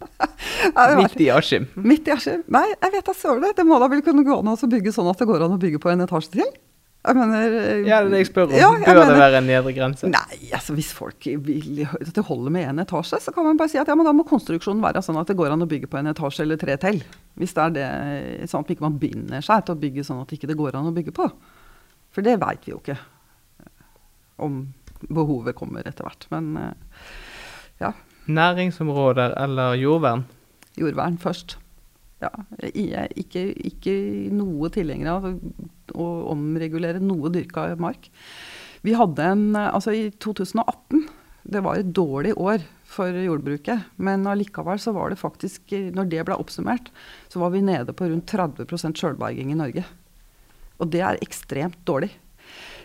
Midt 1.00 1.20
i 1.20 1.28
Askim. 1.32 1.68
Midt 1.76 2.08
i 2.08 2.14
Askim? 2.14 2.42
Nei, 2.50 2.66
jeg 2.72 2.94
vet 2.96 3.06
da 3.06 3.14
søren. 3.16 3.46
Det 3.56 3.66
må 3.66 3.78
da 3.80 3.88
vel 3.92 4.02
kunne 4.04 4.24
gå 4.26 4.40
an 4.40 4.50
å 4.52 4.56
bygge 4.74 4.92
sånn 4.96 5.10
at 5.10 5.20
det 5.20 5.28
går 5.30 5.46
an 5.46 5.56
å 5.56 5.60
bygge 5.60 5.80
på 5.82 5.92
en 5.92 6.04
etasje 6.06 6.34
til? 6.38 6.50
Jeg 7.00 7.16
mener 7.16 7.54
eh, 7.56 7.86
Ja, 7.88 8.02
det 8.04 8.12
er 8.12 8.20
jeg 8.20 8.28
spør 8.28 8.50
om. 8.50 8.56
Ja, 8.58 8.68
Bør 8.74 8.82
mener, 8.82 9.08
det 9.08 9.20
være 9.22 9.38
en 9.40 9.46
nedre 9.48 9.72
grense? 9.76 10.08
Nei, 10.12 10.40
altså 10.52 10.74
hvis 10.76 10.90
folk 10.92 11.28
vil 11.46 11.86
at 11.86 12.10
det 12.16 12.24
holder 12.26 12.52
med 12.52 12.66
én 12.68 12.82
etasje, 12.82 13.22
så 13.24 13.32
kan 13.32 13.46
man 13.46 13.60
bare 13.60 13.72
si 13.72 13.80
at 13.80 13.88
ja, 13.88 13.96
men 13.96 14.04
da 14.04 14.12
må 14.16 14.26
konstruksjonen 14.28 14.82
være 14.84 15.00
sånn 15.04 15.20
at 15.20 15.30
det 15.30 15.38
går 15.38 15.54
an 15.54 15.64
å 15.64 15.70
bygge 15.70 15.88
på 15.88 16.00
en 16.00 16.10
etasje 16.12 16.44
eller 16.44 16.60
tre 16.60 16.76
til. 16.82 17.00
Hvis 17.40 17.56
det 17.56 17.64
er 17.64 17.72
det, 17.78 17.86
sånn 18.52 18.66
at 18.66 18.84
man 18.84 18.98
ikke 18.98 19.06
binder 19.06 19.46
seg 19.46 19.64
til 19.64 19.78
å 19.78 19.80
bygge 19.80 20.04
sånn 20.04 20.20
at 20.20 20.28
det 20.28 20.40
ikke 20.42 20.58
går 20.60 20.76
an 20.76 20.90
å 20.90 20.94
bygge 20.98 21.16
på. 21.16 21.30
For 22.12 22.26
det 22.26 22.36
veit 22.42 22.68
vi 22.68 22.74
jo 22.74 22.82
ikke 22.82 22.98
om 24.44 24.60
behovet 25.08 25.56
kommer 25.56 25.86
etter 25.88 26.04
hvert. 26.04 26.28
Men 26.34 26.52
eh, 26.60 27.08
ja. 27.80 27.94
Næringsområder 28.28 29.38
eller 29.40 29.80
jordvern? 29.80 30.26
Jordvern 30.76 31.16
først. 31.20 31.56
Ja, 32.20 32.28
jeg 32.60 32.90
er 32.92 33.12
ikke, 33.16 33.46
ikke 33.56 33.94
noe 34.36 34.68
tilhenger 34.72 35.14
av 35.14 35.28
å 35.94 36.08
omregulere 36.32 37.02
noe 37.02 37.32
dyrka 37.32 37.68
mark. 37.80 38.10
Vi 38.86 38.96
hadde 38.96 39.24
en 39.24 39.48
Altså 39.60 39.92
i 39.92 40.04
2018, 40.22 41.08
det 41.50 41.62
var 41.64 41.80
et 41.80 41.92
dårlig 41.96 42.32
år 42.38 42.64
for 42.90 43.14
jordbruket. 43.14 43.86
Men 43.96 44.26
allikevel 44.28 44.80
så 44.80 44.94
var 44.96 45.10
det 45.10 45.20
faktisk, 45.20 45.72
når 45.94 46.10
det 46.10 46.24
ble 46.28 46.38
oppsummert, 46.40 46.90
så 47.32 47.42
var 47.42 47.54
vi 47.54 47.62
nede 47.64 47.94
på 47.96 48.08
rundt 48.10 48.30
30% 48.30 49.00
sjølberging 49.00 49.52
i 49.52 49.58
Norge. 49.58 49.84
Og 50.80 50.90
det 50.92 51.02
er 51.04 51.20
ekstremt 51.24 51.80
dårlig. 51.88 52.12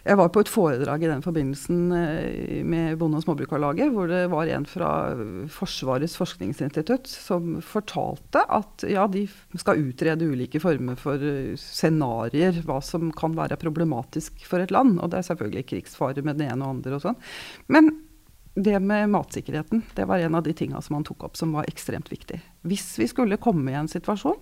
Jeg 0.06 0.20
var 0.20 0.30
på 0.30 0.44
et 0.44 0.50
foredrag 0.52 1.02
i 1.02 1.10
den 1.10 1.24
forbindelsen 1.26 1.80
eh, 1.98 2.60
med 2.62 3.00
Bonde- 3.02 3.18
og 3.18 3.26
småbrukarlaget, 3.26 3.90
hvor 3.90 4.12
det 4.12 4.22
var 4.30 4.52
en 4.54 4.68
fra 4.70 4.90
Forsvarets 5.50 6.14
forskningsinstitutt 6.20 7.10
som 7.10 7.56
fortalte 7.66 8.44
at 8.54 8.86
ja, 8.86 9.08
de 9.10 9.24
skal 9.58 9.82
utrede 9.82 10.30
ulike 10.30 10.62
former 10.62 11.00
for 11.02 11.18
eh, 11.18 11.58
scenarioer, 11.58 12.62
hva 12.68 12.78
som 12.86 13.10
kan 13.18 13.34
være 13.34 13.58
problematisk 13.58 14.46
for 14.46 14.62
et 14.62 14.74
land. 14.76 15.00
Og 15.00 15.10
det 15.10 15.24
er 15.24 15.30
selvfølgelig 15.32 15.66
krigsfare 15.74 16.22
med 16.22 16.38
det 16.38 16.52
ene 16.52 16.62
og 16.62 16.78
andre 16.78 17.00
og 17.00 17.08
sånn. 17.08 17.20
Men 17.74 17.90
det 18.56 18.78
med 18.80 19.10
matsikkerheten 19.10 19.82
det 19.98 20.06
var 20.08 20.22
en 20.22 20.38
av 20.38 20.46
de 20.46 20.54
tinga 20.56 20.80
som 20.86 21.00
han 21.00 21.10
tok 21.10 21.26
opp 21.28 21.42
som 21.42 21.58
var 21.58 21.66
ekstremt 21.68 22.14
viktig. 22.14 22.38
Hvis 22.62 22.94
vi 23.02 23.10
skulle 23.10 23.42
komme 23.42 23.74
i 23.74 23.80
en 23.82 23.90
situasjon 23.92 24.38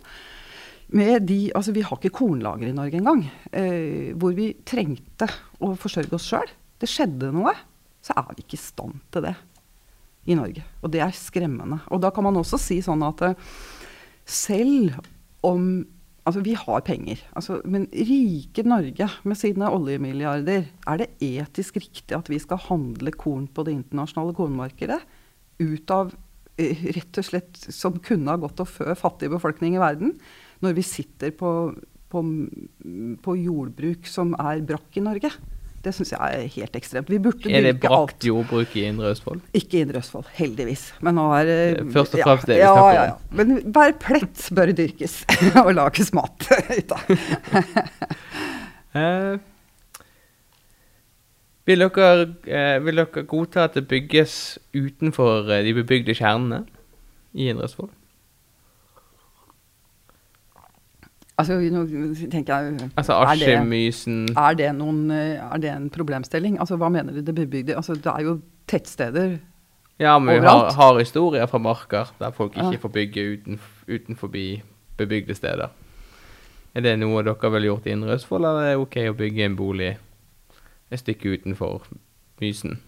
med 0.93 1.25
de, 1.27 1.39
altså 1.55 1.73
Vi 1.73 1.83
har 1.85 1.97
ikke 1.97 2.13
kornlager 2.13 2.69
i 2.69 2.75
Norge 2.75 2.99
engang. 2.99 3.23
Eh, 3.51 4.13
hvor 4.19 4.35
vi 4.37 4.51
trengte 4.67 5.27
å 5.63 5.73
forsørge 5.79 6.17
oss 6.17 6.27
sjøl. 6.29 6.51
Det 6.79 6.89
skjedde 6.89 7.31
noe. 7.33 7.55
Så 8.03 8.15
er 8.19 8.29
vi 8.33 8.43
ikke 8.43 8.59
i 8.59 8.61
stand 8.61 8.99
til 9.13 9.25
det 9.25 9.33
i 10.29 10.37
Norge. 10.37 10.63
Og 10.83 10.93
det 10.93 11.01
er 11.03 11.15
skremmende. 11.17 11.81
Og 11.91 12.01
da 12.03 12.11
kan 12.13 12.27
man 12.27 12.37
også 12.39 12.59
si 12.61 12.79
sånn 12.83 13.03
at 13.07 13.25
eh, 13.25 13.51
selv 14.29 15.01
om 15.43 15.83
Altså, 16.23 16.39
vi 16.39 16.53
har 16.55 16.83
penger. 16.87 17.19
Altså, 17.35 17.57
men 17.67 17.89
rike 17.91 18.63
Norge 18.63 19.09
med 19.27 19.35
sine 19.35 19.67
oljemilliarder, 19.67 20.69
er 20.87 21.01
det 21.01 21.09
etisk 21.19 21.81
riktig 21.81 22.15
at 22.15 22.29
vi 22.31 22.39
skal 22.39 22.61
handle 22.63 23.11
korn 23.11 23.49
på 23.51 23.65
det 23.67 23.73
internasjonale 23.75 24.31
kornmarkedet 24.37 25.01
ut 25.59 25.91
av 25.91 26.13
eh, 26.55 26.85
rett 26.95 27.19
og 27.19 27.27
slett 27.27 27.59
som 27.75 27.99
kunne 27.99 28.31
ha 28.31 28.39
gått 28.39 28.63
og 28.63 28.71
fø 28.71 28.95
fattig 28.95 29.33
befolkning 29.35 29.75
i 29.75 29.83
verden? 29.83 30.15
Når 30.63 30.77
vi 30.77 30.85
sitter 30.87 31.33
på, 31.35 31.51
på, 32.11 32.23
på 33.23 33.35
jordbruk 33.39 34.07
som 34.09 34.35
er 34.39 34.63
brakk 34.67 34.99
i 34.99 35.03
Norge. 35.03 35.33
Det 35.83 35.91
syns 35.91 36.13
jeg 36.13 36.19
er 36.23 36.45
helt 36.47 36.75
ekstremt. 36.79 37.09
er 37.11 37.65
det 37.65 37.73
brakt 37.83 38.23
jordbruk 38.23 38.75
i 38.79 38.85
Indre 38.87 39.09
Østfold? 39.11 39.41
Ikke 39.51 39.77
i 39.77 39.81
Indre 39.83 39.99
Østfold, 39.99 40.29
heldigvis. 40.37 40.93
Men 41.03 41.17
nå 41.19 41.25
er 41.35 41.49
Først 41.91 42.15
og 42.15 42.21
fremst 42.23 42.47
det 42.47 42.55
vi 42.55 42.61
ja, 42.61 42.71
snakker 42.71 42.87
om. 42.87 42.95
Ja, 42.95 43.03
ja. 43.09 43.15
Men 43.35 43.73
hver 43.75 43.95
plett 43.99 44.45
bør 44.55 44.71
dyrkes 44.71 45.17
og 45.65 45.73
lages 45.75 46.13
mat 46.15 46.47
ut 46.77 46.93
av. 46.95 47.11
eh, 49.01 49.33
vil, 51.67 51.83
dere, 51.83 52.29
eh, 52.47 52.77
vil 52.85 53.03
dere 53.03 53.25
godta 53.27 53.67
at 53.67 53.75
det 53.75 53.83
bygges 53.91 54.37
utenfor 54.71 55.51
eh, 55.51 55.65
de 55.67 55.75
bebygde 55.81 56.15
kjernene 56.15 56.63
i 57.35 57.51
Indre 57.51 57.67
Østfold? 57.67 57.91
Altså, 61.37 61.55
nå 61.57 61.81
tenker 62.29 62.53
jeg 62.53 62.89
Altså 62.93 63.15
Askemysen 63.25 64.27
er, 64.37 64.53
det, 64.53 64.67
er 64.69 65.57
det 65.57 65.71
en 65.71 65.89
problemstilling? 65.89 66.59
Altså, 66.59 66.77
Hva 66.77 66.91
mener 66.93 67.13
du 67.13 67.21
det 67.25 67.35
bebygde? 67.35 67.75
Altså, 67.75 67.95
det 67.97 68.05
er 68.05 68.21
jo 68.21 68.37
tettsteder 68.69 69.37
ja, 70.01 70.19
men 70.19 70.41
vi 70.41 70.47
har, 70.47 70.71
har, 70.73 70.99
historier 70.99 71.45
fra 71.45 71.57
marker 71.61 72.09
der 72.19 72.31
folk 72.31 72.55
ikke 72.57 72.73
ja. 72.73 72.79
får 72.81 72.89
bygge 72.89 73.25
uten, 73.33 73.59
utenfor 73.87 74.31
bebygde 74.97 75.35
steder. 75.35 75.67
Er 76.73 76.81
det 76.81 76.95
noe 76.99 77.21
dere 77.23 77.51
ville 77.53 77.69
gjort 77.69 77.85
i 77.85 77.93
Indre 77.93 78.15
Østfold, 78.17 78.45
eller 78.45 78.65
er 78.65 78.73
det 78.73 78.81
ok 78.81 78.97
å 79.11 79.17
bygge 79.17 79.45
en 79.45 79.55
bolig 79.55 79.91
et 80.89 80.99
stykke 80.99 81.37
utenfor 81.37 81.85
Mysen? 82.41 82.79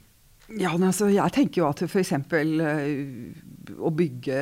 Ja, 0.53 0.75
altså, 0.75 1.07
jeg 1.09 1.33
tenker 1.33 1.63
jo 1.63 1.67
at 1.71 1.81
f.eks. 1.87 2.11
Uh, 2.29 3.77
å 3.81 3.89
bygge, 3.97 4.35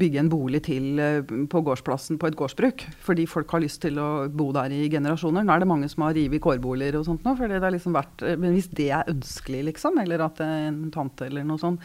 bygge, 0.00 0.20
en 0.22 0.30
bolig 0.32 0.62
til 0.64 0.96
uh, 0.96 1.20
på 1.52 1.60
gårdsplassen 1.66 2.16
på 2.20 2.30
et 2.30 2.38
gårdsbruk, 2.38 2.86
fordi 3.04 3.26
folk 3.28 3.52
har 3.52 3.60
lyst 3.64 3.82
til 3.84 4.00
å 4.00 4.30
bo 4.32 4.48
der 4.56 4.72
i 4.72 4.86
generasjoner. 4.92 5.44
Nå 5.44 5.52
er 5.52 5.60
det 5.60 5.68
mange 5.68 5.90
som 5.92 6.06
har 6.06 6.16
revet 6.16 6.40
kårboliger 6.44 6.96
og 7.02 7.04
sånt 7.10 7.28
nå, 7.28 7.36
fordi 7.36 7.58
det 7.58 7.68
har 7.68 7.76
liksom 7.76 7.98
vært 7.98 8.24
uh, 8.24 8.32
Men 8.40 8.56
hvis 8.56 8.70
det 8.72 8.88
er 8.96 9.12
ønskelig, 9.12 9.66
liksom, 9.68 10.00
eller 10.00 10.24
at 10.24 10.40
en 10.46 10.86
tante 10.94 11.28
eller 11.28 11.44
noe 11.48 11.60
sånt, 11.60 11.84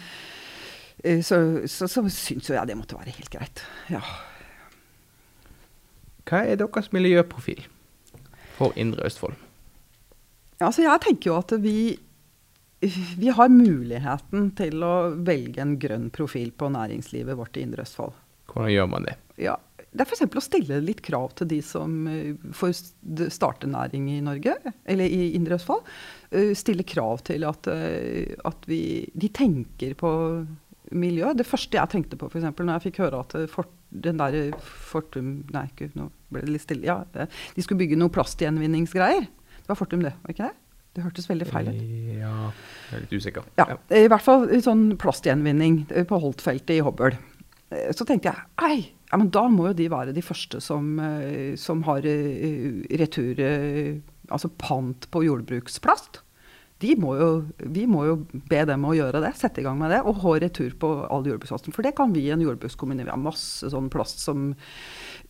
så, 0.97 1.37
så, 1.69 1.85
så 1.85 2.01
syns 2.09 2.47
jo 2.49 2.55
jeg 2.55 2.65
det 2.65 2.73
måtte 2.73 2.97
være 2.97 3.13
helt 3.13 3.29
greit. 3.29 3.61
Ja. 3.93 3.99
Hva 6.25 6.41
er 6.41 6.57
deres 6.57 6.89
miljøprofil 6.95 7.61
for 8.57 8.73
Indre 8.79 9.05
Østfold? 9.05 9.37
Ja, 10.57 10.71
altså 10.71 10.87
jeg 10.87 11.03
tenker 11.05 11.29
jo 11.29 11.37
at 11.37 11.53
vi 11.61 11.77
vi 13.21 13.29
har 13.33 13.49
muligheten 13.49 14.51
til 14.57 14.83
å 14.85 14.95
velge 15.25 15.63
en 15.63 15.77
grønn 15.81 16.09
profil 16.13 16.51
på 16.53 16.69
næringslivet 16.73 17.37
vårt 17.39 17.57
i 17.57 17.65
Indre 17.65 17.87
Østfold. 17.87 18.13
Hvordan 18.51 18.73
gjør 18.73 18.91
man 18.91 19.07
det? 19.07 19.15
Ja, 19.41 19.57
det 19.97 20.03
er 20.03 20.09
f.eks. 20.09 20.25
å 20.27 20.43
stille 20.43 20.79
litt 20.83 21.01
krav 21.05 21.31
til 21.37 21.49
de 21.49 21.59
som 21.65 21.93
eh, 22.11 22.35
får 22.55 22.75
starte 23.33 23.69
næring 23.69 24.11
i 24.13 24.21
Norge, 24.25 24.53
eller 24.85 25.09
i 25.09 25.31
Indre 25.37 25.57
Østfold. 25.57 25.89
Eh, 26.29 26.53
stille 26.57 26.85
krav 26.87 27.23
til 27.27 27.47
at, 27.47 27.69
eh, 27.71 28.35
at 28.45 28.69
vi, 28.69 28.81
de 29.13 29.31
tenker 29.33 29.97
på 29.97 30.11
miljø. 30.97 31.33
Det 31.35 31.47
første 31.47 31.79
jeg 31.79 31.93
tenkte 31.93 32.19
på, 32.19 32.29
f.eks. 32.29 32.45
når 32.51 32.75
jeg 32.75 32.85
fikk 32.89 33.01
høre 33.05 33.23
at 33.25 33.35
fort, 33.51 33.73
den 33.89 34.19
der 34.19 34.35
Fortum 34.59 35.41
Nei, 35.55 35.65
ikke, 35.71 35.89
nå 35.95 36.09
ble 36.33 36.43
det 36.43 36.53
litt 36.53 36.65
stille. 36.67 36.87
Ja, 36.87 37.01
de 37.15 37.63
skulle 37.63 37.79
bygge 37.81 37.99
noe 37.99 38.13
plastgjenvinningsgreier. 38.13 39.27
Det 39.61 39.69
var 39.71 39.79
Fortum, 39.79 40.03
det, 40.05 40.13
var 40.23 40.35
ikke 40.35 40.49
det? 40.51 40.63
Det 40.97 41.03
hørtes 41.05 41.27
veldig 41.29 41.45
feil 41.45 41.67
ut. 41.69 41.81
Ja, 42.17 42.46
jeg 42.87 42.97
er 42.97 43.03
litt 43.03 43.15
usikker. 43.15 43.47
Ja, 43.59 43.79
I 43.91 44.07
hvert 44.07 44.23
fall 44.23 44.47
sånn 44.63 44.89
plastgjenvinning 44.99 45.81
på 46.07 46.21
Holtfeltet 46.23 46.77
i 46.77 46.83
Hobøl. 46.85 47.17
Eh, 47.69 47.89
så 47.95 48.07
tenkte 48.07 48.31
jeg 48.31 48.45
ei, 48.63 48.77
ja, 49.09 49.17
men 49.19 49.31
da 49.33 49.47
må 49.51 49.69
jo 49.69 49.77
de 49.77 49.89
være 49.91 50.15
de 50.15 50.23
første 50.25 50.61
som, 50.63 50.95
eh, 51.03 51.55
som 51.59 51.83
har 51.87 52.07
eh, 52.07 52.85
retur 52.99 53.43
Altså 54.27 54.49
pant 54.59 55.05
på 55.07 55.21
jordbruksplast. 55.23 56.17
De 56.83 56.89
må 56.99 57.13
jo, 57.15 57.27
vi 57.63 57.85
må 57.87 58.01
jo 58.03 58.17
be 58.51 58.59
dem 58.67 58.83
å 58.83 58.91
gjøre 58.91 59.21
det, 59.23 59.29
sette 59.39 59.61
i 59.61 59.63
gang 59.63 59.77
med 59.79 59.93
det, 59.93 60.01
og 60.03 60.19
ha 60.25 60.33
retur 60.43 60.75
på 60.75 60.89
all 61.07 61.23
jordbruksplasten. 61.23 61.71
For 61.71 61.87
det 61.87 61.93
kan 61.95 62.11
vi 62.11 62.25
i 62.27 62.33
en 62.35 62.43
jordbrukskommune. 62.43 63.05
Vi 63.07 63.13
har 63.13 63.21
masse 63.21 63.71
sånn 63.71 63.87
plast 63.93 64.19
som 64.19 64.51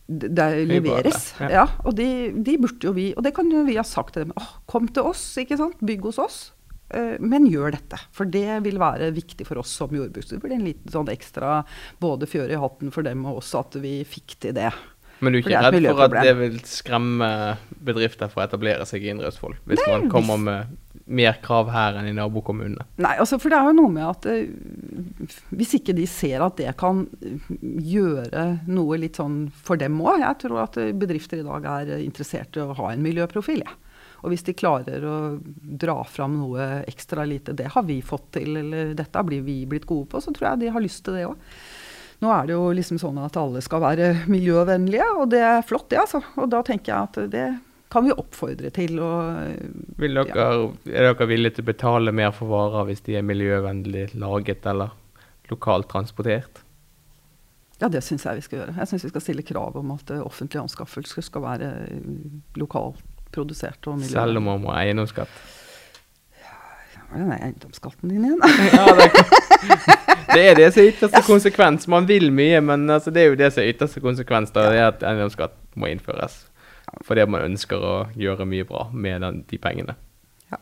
det 0.08 0.48
leveres. 0.66 1.30
Ja. 1.38 1.52
ja. 1.60 1.64
og 1.86 1.94
de, 1.94 2.08
de, 2.34 2.58
burde 2.58 2.90
jo 2.90 2.94
vi 2.96 3.10
Og 3.14 3.22
det 3.22 3.34
kan 3.36 3.50
jo 3.52 3.62
vi 3.68 3.78
ha 3.78 3.86
sagt 3.86 4.16
til 4.16 4.26
dem. 4.26 4.34
Oh, 4.34 4.50
kom 4.66 4.90
til 4.90 5.08
oss, 5.12 5.22
ikke 5.38 5.60
sant. 5.60 5.78
Bygg 5.78 6.10
hos 6.10 6.18
oss. 6.26 6.40
Uh, 6.94 7.16
men 7.20 7.48
gjør 7.48 7.74
dette. 7.76 8.00
For 8.16 8.28
det 8.28 8.62
vil 8.64 8.80
være 8.80 9.10
viktig 9.16 9.46
for 9.48 9.60
oss 9.60 9.74
som 9.80 9.92
jordbruksstyre. 9.92 10.38
Det 10.38 10.46
blir 10.46 10.56
en 10.56 10.68
liten 10.68 10.92
sånn 10.92 11.10
ekstra 11.12 11.62
både 12.00 12.28
fjør 12.30 12.54
i 12.54 12.60
hatten 12.60 12.94
for 12.94 13.04
dem 13.04 13.26
og 13.28 13.42
oss 13.42 13.52
at 13.58 13.76
vi 13.82 14.00
fikk 14.08 14.38
til 14.40 14.56
det. 14.56 14.70
Men 15.18 15.34
du 15.34 15.40
er 15.40 15.42
ikke 15.42 15.62
redd 15.66 15.86
for 15.90 16.04
at 16.06 16.14
det 16.22 16.34
vil 16.38 16.58
skremme 16.68 17.28
bedrifter 17.82 18.30
for 18.30 18.40
å 18.40 18.46
etablere 18.46 18.84
seg 18.86 19.02
i 19.02 19.10
Indre 19.10 19.32
Østfold? 19.32 19.58
Hvis 19.66 19.82
Nei, 19.82 19.88
man 19.96 20.12
kommer 20.12 20.38
med 20.38 20.76
mer 21.08 21.38
krav 21.42 21.70
her 21.72 21.96
enn 21.98 22.10
i 22.10 22.14
nabokommunene? 22.14 22.84
Nei, 23.02 23.14
altså 23.18 23.40
for 23.40 23.50
det 23.50 23.58
er 23.58 23.70
jo 23.70 23.78
noe 23.80 23.92
med 23.92 24.04
at 24.06 24.28
uh, 24.28 25.34
hvis 25.58 25.74
ikke 25.80 25.96
de 25.98 26.06
ser 26.08 26.44
at 26.44 26.60
det 26.60 26.70
kan 26.78 27.02
gjøre 27.58 28.44
noe 28.68 29.00
litt 29.00 29.18
sånn 29.18 29.46
for 29.50 29.80
dem 29.80 29.98
òg 30.04 30.22
Jeg 30.22 30.40
tror 30.44 30.62
at 30.68 30.78
bedrifter 31.00 31.42
i 31.42 31.46
dag 31.46 31.68
er 31.74 31.94
interessert 31.98 32.56
i 32.56 32.62
å 32.62 32.76
ha 32.78 32.92
en 32.92 33.04
miljøprofil. 33.04 33.64
Ja. 33.66 33.76
Og 34.22 34.32
hvis 34.32 34.44
de 34.46 34.56
klarer 34.58 35.04
å 35.06 35.16
dra 35.52 36.00
fram 36.08 36.38
noe 36.40 36.68
ekstra 36.90 37.26
lite, 37.28 37.54
det 37.54 37.70
har 37.74 37.84
vi 37.86 38.00
fått 38.02 38.32
til, 38.38 38.56
eller 38.60 38.94
dette 38.98 39.22
blir 39.26 39.44
vi 39.46 39.60
blitt 39.70 39.86
gode 39.86 40.08
på, 40.10 40.22
så 40.22 40.34
tror 40.34 40.50
jeg 40.50 40.64
de 40.64 40.72
har 40.74 40.84
lyst 40.84 41.04
til 41.06 41.18
det 41.18 41.28
òg. 41.28 41.38
Nå 42.18 42.30
er 42.34 42.48
det 42.48 42.56
jo 42.56 42.64
liksom 42.74 42.98
sånn 42.98 43.18
at 43.22 43.36
alle 43.38 43.62
skal 43.62 43.84
være 43.84 44.10
miljøvennlige, 44.26 45.06
og 45.20 45.28
det 45.30 45.42
er 45.46 45.66
flott, 45.66 45.86
det, 45.92 46.00
altså. 46.02 46.18
Og 46.34 46.48
da 46.50 46.64
tenker 46.66 46.90
jeg 46.90 46.98
at 46.98 47.18
det 47.30 47.48
kan 47.92 48.04
vi 48.04 48.12
oppfordre 48.12 48.72
til. 48.74 48.98
Og, 48.98 49.52
dere, 50.02 50.24
ja. 50.26 50.48
Er 50.90 51.12
dere 51.12 51.28
villige 51.30 51.58
til 51.58 51.66
å 51.66 51.70
betale 51.70 52.14
mer 52.14 52.34
for 52.36 52.50
varer 52.50 52.88
hvis 52.90 53.04
de 53.06 53.20
er 53.20 53.26
miljøvennlig 53.26 54.08
laget 54.18 54.66
eller 54.68 54.96
lokalt 55.48 55.88
transportert? 55.92 56.64
Ja, 57.78 57.86
det 57.86 58.02
syns 58.02 58.26
jeg 58.26 58.40
vi 58.40 58.44
skal 58.48 58.58
gjøre. 58.64 58.74
Jeg 58.80 58.90
syns 58.90 59.06
vi 59.06 59.12
skal 59.12 59.22
stille 59.22 59.46
krav 59.46 59.78
om 59.78 59.94
at 59.94 60.10
offentlige 60.18 60.64
anskaffelser 60.66 61.22
skal 61.22 61.44
være 61.46 61.70
lokalt 62.58 63.04
produsert 63.34 63.80
og 63.86 64.00
miljøvennlig. 64.00 64.16
Selv 64.16 64.40
om 64.40 64.50
man 64.50 64.62
må 64.64 64.74
ha 64.74 64.82
eiendomsskatt? 64.84 65.38
Hva 67.08 67.16
er 67.16 67.22
den 67.24 67.32
eiendomsskatten 67.38 68.10
din 68.12 68.24
igjen? 68.28 68.42
ja, 68.76 68.84
det, 68.98 69.06
det, 70.34 70.42
er 70.42 70.58
det 70.58 70.66
som 70.74 70.82
er 70.82 70.90
ytterste 70.90 71.22
konsekvens. 71.24 71.88
Man 71.88 72.08
vil 72.08 72.28
mye, 72.34 72.60
men 72.60 72.84
altså, 72.92 73.12
det 73.14 73.22
er 73.22 73.32
jo 73.32 73.38
det 73.40 73.48
som 73.54 73.62
er 73.62 73.72
ytterste 73.72 74.02
konsekvens. 74.04 74.52
Da, 74.52 74.66
det 74.68 74.82
er 74.82 74.90
at 74.90 75.06
eiendomsskatt 75.08 75.56
må 75.80 75.88
innføres. 75.88 76.42
Fordi 77.08 77.24
man 77.28 77.46
ønsker 77.48 77.84
å 77.84 77.94
gjøre 78.18 78.46
mye 78.48 78.66
bra 78.68 78.86
med 78.92 79.24
den, 79.24 79.42
de 79.48 79.60
pengene. 79.60 79.96
Ja. 80.52 80.60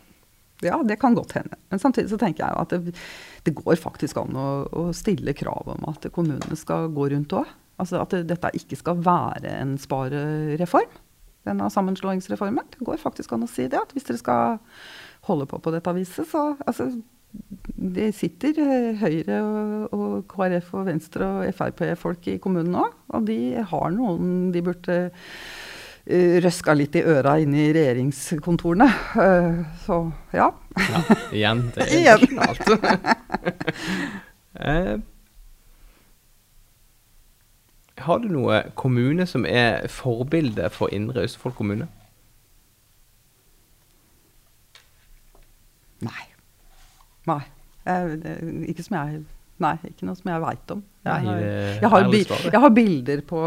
ja. 0.68 0.78
det 0.86 0.98
kan 1.02 1.18
godt 1.18 1.34
hende. 1.38 1.58
Men 1.72 1.82
samtidig 1.82 2.12
så 2.12 2.20
tenker 2.20 2.46
jeg 2.46 2.62
at 2.62 2.74
det, 2.74 2.94
det 3.46 3.54
går 3.58 3.78
faktisk 3.82 4.20
an 4.22 4.38
å, 4.38 4.48
å, 4.70 4.88
stille 4.96 5.34
krav 5.38 5.74
om 5.74 5.88
at 5.90 6.06
kommunene 6.14 6.58
skal 6.58 6.90
gå 6.94 7.10
rundt 7.14 7.34
òg. 7.38 7.50
Altså 7.82 8.00
at 8.00 8.14
det, 8.14 8.22
dette 8.30 8.54
ikke 8.56 8.78
skal 8.78 9.02
være 9.04 9.50
en 9.58 9.74
sparereform, 9.80 10.94
denne 11.46 11.68
sammenslåingsreformen. 11.72 12.66
Det 12.74 12.86
går 12.86 13.02
faktisk 13.02 13.34
an 13.36 13.46
å 13.46 13.50
si 13.50 13.68
det. 13.70 13.80
At 13.80 13.94
hvis 13.94 14.06
dere 14.08 14.22
skal 14.22 14.58
holde 15.26 15.46
på 15.50 15.60
på 15.62 15.72
dette 15.74 15.94
viset, 15.96 16.28
så 16.30 16.52
altså, 16.66 16.90
det 17.96 18.10
sitter 18.16 18.58
eh, 18.62 19.00
Høyre 19.00 19.40
og, 19.44 19.94
og, 19.94 20.12
KrF 20.30 20.72
og 20.78 20.86
Venstre 20.88 21.26
og 21.26 21.56
Frp-folk 21.56 22.28
i 22.32 22.38
kommunen 22.42 22.72
nå. 22.76 22.84
Og 23.16 23.26
de 23.28 23.40
har 23.60 23.90
noen 23.94 24.52
de 24.54 24.62
burde 24.64 24.96
uh, 25.06 26.36
røska 26.44 26.76
litt 26.76 26.96
i 26.98 27.04
øra 27.06 27.36
inne 27.42 27.66
i 27.66 27.74
regjeringskontorene. 27.76 28.88
Uh, 29.16 29.66
så 29.84 30.00
ja. 30.36 30.48
ja. 30.80 31.02
Igjen. 31.32 31.66
Det 31.76 31.90
er 32.02 32.26
nasjonalt. 32.40 32.72
har 38.04 38.18
du 38.20 38.28
noe 38.28 38.60
kommune 38.76 39.26
som 39.28 39.46
er 39.48 39.86
forbilde 39.92 40.68
for 40.74 40.92
Indre 40.92 41.24
Østfold 41.24 41.56
kommune? 41.56 41.88
Nei. 46.04 46.26
Nei. 47.26 47.42
Jeg, 47.86 48.20
ikke 48.72 48.84
som 48.84 48.98
jeg 48.98 49.24
Nei, 49.62 49.72
ikke 49.88 50.04
noe 50.04 50.18
som 50.18 50.28
jeg 50.28 50.40
veit 50.42 50.72
om. 50.74 50.80
Jeg 51.06 51.12
har, 51.24 51.38
jeg, 51.40 51.88
har, 51.88 52.08
jeg 52.44 52.60
har, 52.60 52.72
bilder 52.76 53.22
på 53.24 53.38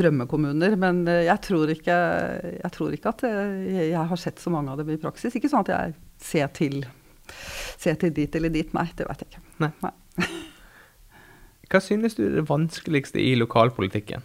drømmekommuner, 0.00 0.74
men 0.80 1.04
eh, 1.06 1.20
jeg 1.28 1.42
tror 1.46 1.70
ikke, 1.70 1.98
jeg 2.56 2.70
tror 2.74 2.96
ikke 2.96 3.12
at 3.12 3.22
eh, 3.28 3.84
jeg 3.92 4.02
har 4.10 4.18
sett 4.18 4.42
så 4.42 4.50
mange 4.50 4.72
av 4.72 4.80
dem 4.82 4.90
i 4.90 4.98
praksis. 4.98 5.36
Ikke 5.38 5.52
sånn 5.52 5.62
at 5.62 5.70
jeg 5.70 5.94
ser 6.26 6.50
til, 6.58 6.80
ser 7.78 8.00
til 8.02 8.10
dit 8.16 8.34
eller 8.34 8.50
dit. 8.50 8.74
Nei, 8.74 8.88
det 8.98 9.06
veit 9.06 9.22
jeg 9.22 9.30
ikke. 9.30 9.44
Nei. 9.62 9.70
Nei. 9.84 9.94
Hva 11.74 11.80
synes 11.82 12.14
du 12.14 12.22
er 12.28 12.36
det 12.36 12.46
vanskeligste 12.46 13.18
i 13.18 13.32
lokalpolitikken? 13.34 14.22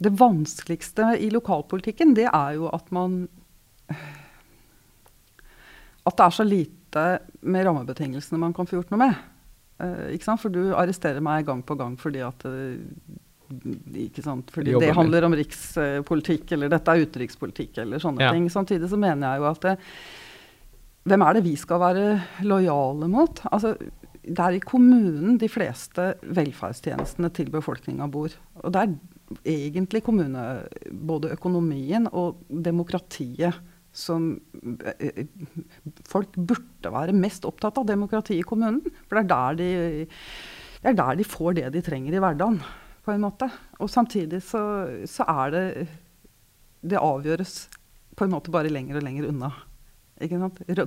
Det 0.00 0.12
vanskeligste 0.16 1.10
i 1.20 1.28
lokalpolitikken, 1.28 2.14
det 2.16 2.24
er 2.30 2.54
jo 2.56 2.70
at 2.72 2.88
man 2.94 3.26
At 6.08 6.16
det 6.16 6.24
er 6.24 6.32
så 6.32 6.46
lite 6.46 7.02
med 7.44 7.66
rammebetingelsene 7.66 8.40
man 8.40 8.54
kan 8.56 8.66
få 8.66 8.78
gjort 8.78 8.94
noe 8.94 9.02
med. 9.02 9.18
Ikke 10.14 10.24
sant? 10.24 10.40
For 10.40 10.52
du 10.52 10.72
arresterer 10.72 11.20
meg 11.20 11.44
gang 11.44 11.60
på 11.60 11.76
gang 11.76 11.98
fordi 12.00 12.24
at 12.24 12.46
ikke 14.00 14.24
sant? 14.24 14.50
Fordi 14.54 14.72
det 14.80 14.94
handler 14.96 15.26
om 15.28 15.36
rikspolitikk, 15.36 16.54
eller 16.56 16.72
dette 16.72 16.94
er 16.94 17.04
utenrikspolitikk, 17.04 17.82
eller 17.84 18.00
sånne 18.00 18.24
ja. 18.24 18.32
ting. 18.32 18.48
Samtidig 18.52 18.88
så 18.88 18.98
mener 19.00 19.34
jeg 19.34 19.42
jo 19.42 19.48
at 19.50 19.64
det, 19.66 19.76
hvem 21.08 21.24
er 21.24 21.36
det 21.36 21.46
vi 21.46 21.56
skal 21.56 21.80
være 21.80 22.06
lojale 22.44 23.08
mot? 23.08 23.40
Altså, 23.50 23.74
det 24.20 24.44
er 24.44 24.56
i 24.56 24.62
kommunen 24.62 25.38
de 25.40 25.48
fleste 25.48 26.12
velferdstjenestene 26.22 27.30
til 27.32 27.48
befolkninga 27.52 28.08
bor. 28.12 28.34
Og 28.60 28.74
det 28.74 28.82
er 28.82 28.94
egentlig 29.48 30.02
kommune, 30.04 30.44
både 30.92 31.32
økonomien 31.36 32.08
og 32.12 32.42
demokratiet 32.50 33.56
som 33.96 34.36
eh, 35.00 35.24
Folk 36.06 36.36
burde 36.36 36.92
være 36.94 37.16
mest 37.16 37.46
opptatt 37.48 37.80
av 37.80 37.88
demokrati 37.88 38.36
i 38.38 38.46
kommunen. 38.46 38.84
For 39.08 39.18
det 39.18 39.38
er 39.38 39.58
de, 39.58 39.70
det 40.84 40.92
er 40.92 41.00
der 41.00 41.18
de 41.18 41.26
får 41.26 41.56
det 41.58 41.72
de 41.74 41.82
trenger 41.82 42.14
i 42.14 42.22
hverdagen, 42.22 42.60
på 43.02 43.14
en 43.14 43.24
måte. 43.24 43.48
Og 43.80 43.90
samtidig 43.90 44.42
så, 44.44 44.62
så 45.08 45.26
er 45.26 45.56
det 45.56 45.64
Det 46.80 47.00
avgjøres 47.00 47.68
på 48.16 48.24
en 48.24 48.32
måte 48.32 48.52
bare 48.52 48.70
lenger 48.72 49.00
og 49.00 49.04
lenger 49.04 49.28
unna. 49.28 49.50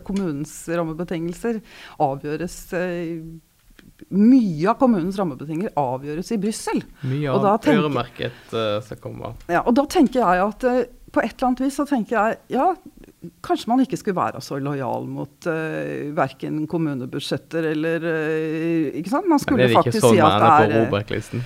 Kommunens 0.03 0.53
rammebetingelser 0.69 1.59
avgjøres 2.03 2.57
eh, 2.77 3.23
Mye 4.13 4.67
av 4.69 4.77
kommunens 4.79 5.17
rammebetingelser 5.19 5.73
avgjøres 5.79 6.31
i 6.35 6.37
Brussel. 6.41 6.81
Mye 7.07 7.31
av 7.31 7.67
øremerket 7.71 8.51
uh, 8.55 8.77
skal 8.83 8.99
komme. 9.01 9.33
Ja, 9.51 9.63
og 9.63 9.75
da 9.77 9.85
tenker 9.89 10.21
jeg 10.21 10.43
at 10.43 10.65
uh, 10.67 10.81
på 11.13 11.21
et 11.21 11.35
eller 11.35 11.49
annet 11.49 11.63
vis 11.63 11.77
så 11.79 11.85
tenker 11.87 12.17
jeg 12.17 12.37
ja, 12.55 12.67
kanskje 13.45 13.69
man 13.71 13.83
ikke 13.83 13.99
skulle 13.99 14.17
være 14.17 14.41
så 14.43 14.57
lojal 14.61 15.07
mot 15.09 15.49
uh, 15.49 16.09
verken 16.17 16.63
kommunebudsjetter 16.69 17.69
eller 17.73 18.07
uh, 18.07 18.89
Ikke 18.99 19.13
sant? 19.13 19.29
Man 19.29 19.41
skulle 19.41 19.69
faktisk 19.73 20.01
si 20.01 20.17
at 20.17 20.41
det 20.41 20.51
er 20.55 20.73
det 20.73 21.03
ikke 21.03 21.21
sånn 21.29 21.45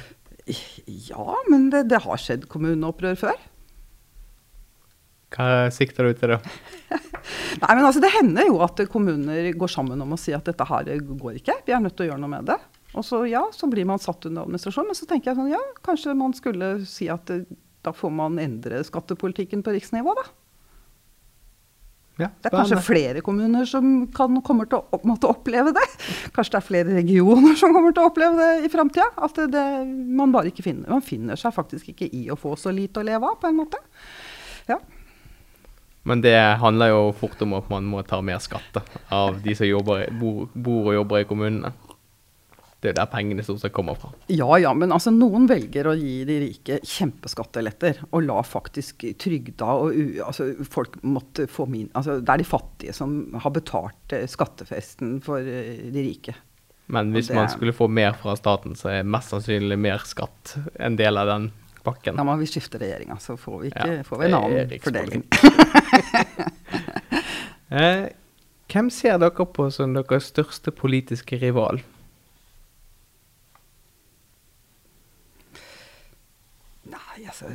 Ja, 1.12 1.41
men 1.52 1.69
det, 1.73 1.88
det 1.91 2.02
har 2.06 2.23
skjedd 2.23 2.47
kommuneopprør 2.52 3.19
før. 3.28 3.47
Hva 5.36 5.68
sikter 5.76 6.08
du 6.08 6.16
til, 6.16 6.34
da? 6.36 6.40
Nei, 7.62 7.74
men 7.74 7.84
altså, 7.84 8.00
Det 8.04 8.13
hender 8.13 8.48
jo 8.48 8.62
at 8.63 8.80
kommuner 8.92 9.52
går 9.60 9.72
sammen 9.72 10.02
om 10.04 10.16
å 10.16 10.20
si 10.20 10.34
at 10.36 10.48
dette 10.48 10.68
her 10.70 10.88
går 11.04 11.42
ikke. 11.42 11.60
Vi 11.68 11.76
er 11.76 11.84
nødt 11.84 11.98
til 12.00 12.08
å 12.08 12.12
gjøre 12.12 12.24
noe 12.24 12.32
med 12.38 12.48
det. 12.48 12.58
Og 12.96 13.04
så 13.06 13.22
ja, 13.28 13.44
så 13.54 13.68
blir 13.70 13.88
man 13.88 14.02
satt 14.02 14.26
under 14.30 14.48
administrasjon. 14.48 14.88
Men 14.88 14.98
så 14.98 15.08
tenker 15.10 15.32
jeg 15.32 15.40
sånn, 15.40 15.52
ja, 15.52 15.62
kanskje 15.86 16.16
man 16.18 16.36
skulle 16.38 16.78
si 16.88 17.10
at 17.12 17.32
eh, 17.34 17.44
da 17.86 17.94
får 17.96 18.13
man 18.13 18.40
endre 18.42 18.80
skattepolitikken 18.88 19.63
på 19.63 19.76
riksnivå, 19.76 20.16
da. 20.18 20.28
Ja, 22.18 22.32
det 22.42 22.50
er 22.50 22.56
kanskje 22.56 22.80
flere 22.82 23.22
kommuner 23.22 23.68
som 23.70 24.08
kan, 24.10 24.40
kommer 24.42 24.66
til 24.70 24.80
å 24.82 25.00
måtte 25.06 25.30
oppleve 25.30 25.70
det. 25.76 25.84
Kanskje 26.34 26.56
det 26.56 26.60
er 26.60 26.66
flere 26.66 26.96
regioner 26.96 27.54
som 27.60 27.76
kommer 27.76 27.94
til 27.94 28.02
å 28.02 28.10
oppleve 28.10 28.40
det 28.40 28.66
i 28.66 28.72
framtida. 28.74 29.12
At 29.28 29.38
det, 29.54 29.66
man 30.18 30.34
bare 30.34 30.50
ikke 30.50 30.66
finner 30.66 30.90
Man 30.90 31.06
finner 31.06 31.38
seg 31.38 31.54
faktisk 31.54 31.92
ikke 31.94 32.10
i 32.10 32.24
å 32.34 32.40
få 32.40 32.56
så 32.58 32.74
lite 32.74 33.04
å 33.04 33.06
leve 33.06 33.22
av, 33.30 33.38
på 33.38 33.52
en 33.52 33.60
måte. 33.60 33.82
Men 36.08 36.22
det 36.24 36.38
handler 36.62 36.93
jo 36.93 37.02
fort 37.20 37.41
om 37.43 37.58
at 37.58 37.67
man 37.72 37.88
må 37.91 38.00
ta 38.08 38.22
mer 38.24 38.39
skatt 38.39 38.80
av 39.12 39.41
de 39.43 39.56
som 39.60 39.67
jobber, 39.67 40.06
bor, 40.15 40.46
bor, 40.54 40.88
og 40.88 40.96
jobber 41.02 41.24
i 41.24 41.28
kommunene. 41.28 41.74
Det 42.80 42.91
er 42.91 42.96
der 43.00 43.10
pengene 43.10 43.43
stort 43.43 43.60
sett 43.63 43.74
kommer 43.76 43.98
fra. 43.98 44.13
Ja 44.32 44.48
ja, 44.62 44.72
men 44.78 44.93
altså 44.93 45.12
noen 45.12 45.50
velger 45.50 45.89
å 45.89 45.96
gi 45.98 46.22
de 46.30 46.38
rike 46.46 46.78
kjempeskatteletter. 46.86 48.04
Og 48.12 48.24
la 48.24 48.38
faktisk 48.46 49.04
trygda 49.20 49.74
og 49.82 49.98
altså, 50.30 50.52
folk 50.63 51.00
måtte 51.04 51.50
få 51.52 51.65
min 51.67 51.89
Altså 51.98 52.20
det 52.22 52.36
er 52.36 52.43
de 52.43 52.48
fattige 52.48 52.96
som 52.96 53.17
har 53.34 53.56
betalt 53.56 54.15
eh, 54.15 54.28
skattefesten 54.30 55.17
for 55.26 55.41
eh, 55.41 55.89
de 55.91 56.06
rike. 56.06 56.38
Men 56.88 57.12
hvis 57.12 57.34
man 57.36 57.50
skulle 57.52 57.76
få 57.76 57.89
mer 57.91 58.13
fra 58.15 58.38
staten, 58.39 58.78
så 58.80 58.93
er 58.93 59.10
mest 59.10 59.34
sannsynlig 59.34 59.76
mer 59.82 60.06
skatt 60.08 60.56
en 60.80 60.96
del 60.96 61.20
av 61.20 61.28
den 61.34 61.50
pakken. 61.88 62.17
Da 62.19 62.26
må 62.28 62.36
vi 62.41 62.47
skifte 62.50 62.80
regjering, 62.82 63.12
så 63.23 63.38
får 63.39 63.60
vi, 63.62 63.71
ikke, 63.71 63.89
ja, 63.89 64.06
får 64.08 64.21
vi 64.21 64.30
en 64.30 64.38
annen 64.38 64.73
fordeling. 64.84 65.26
eh, 67.82 68.08
hvem 68.67 68.89
ser 68.93 69.19
dere 69.23 69.47
på 69.58 69.69
som 69.73 69.95
deres 69.95 70.32
største 70.34 70.73
politiske 70.76 71.39
rival? 71.41 71.80
Nei, 76.88 77.23
altså 77.26 77.52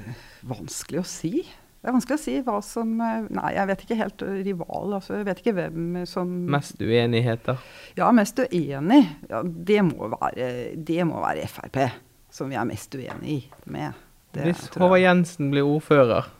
Vanskelig 0.48 1.02
å 1.02 1.08
si. 1.08 1.42
Det 1.82 1.90
er 1.90 1.96
vanskelig 1.96 2.18
å 2.18 2.22
si 2.22 2.36
hva 2.46 2.60
som 2.62 2.94
eh, 3.02 3.26
Nei, 3.34 3.50
jeg 3.56 3.68
vet 3.72 3.84
ikke 3.84 3.98
helt 3.98 4.24
eh, 4.24 4.38
rival. 4.46 4.96
altså 4.98 5.18
Jeg 5.18 5.26
vet 5.28 5.42
ikke 5.42 5.56
hvem 5.56 6.00
som 6.08 6.30
Mest 6.54 6.80
uenigheter? 6.80 7.60
Ja, 7.98 8.08
mest 8.14 8.38
uenig. 8.38 9.02
Ja, 9.28 9.42
det, 9.42 9.82
må 9.88 10.08
være, 10.14 10.48
det 10.78 11.04
må 11.08 11.20
være 11.24 11.50
Frp 11.50 11.84
som 12.32 12.48
vi 12.48 12.56
er 12.56 12.64
mest 12.64 12.94
uenig 12.96 13.42
med. 13.68 13.92
Det, 14.32 14.46
Hvis 14.48 14.68
Håvard 14.80 15.02
Jensen 15.02 15.50
blir 15.52 15.66
ordfører, 15.68 16.30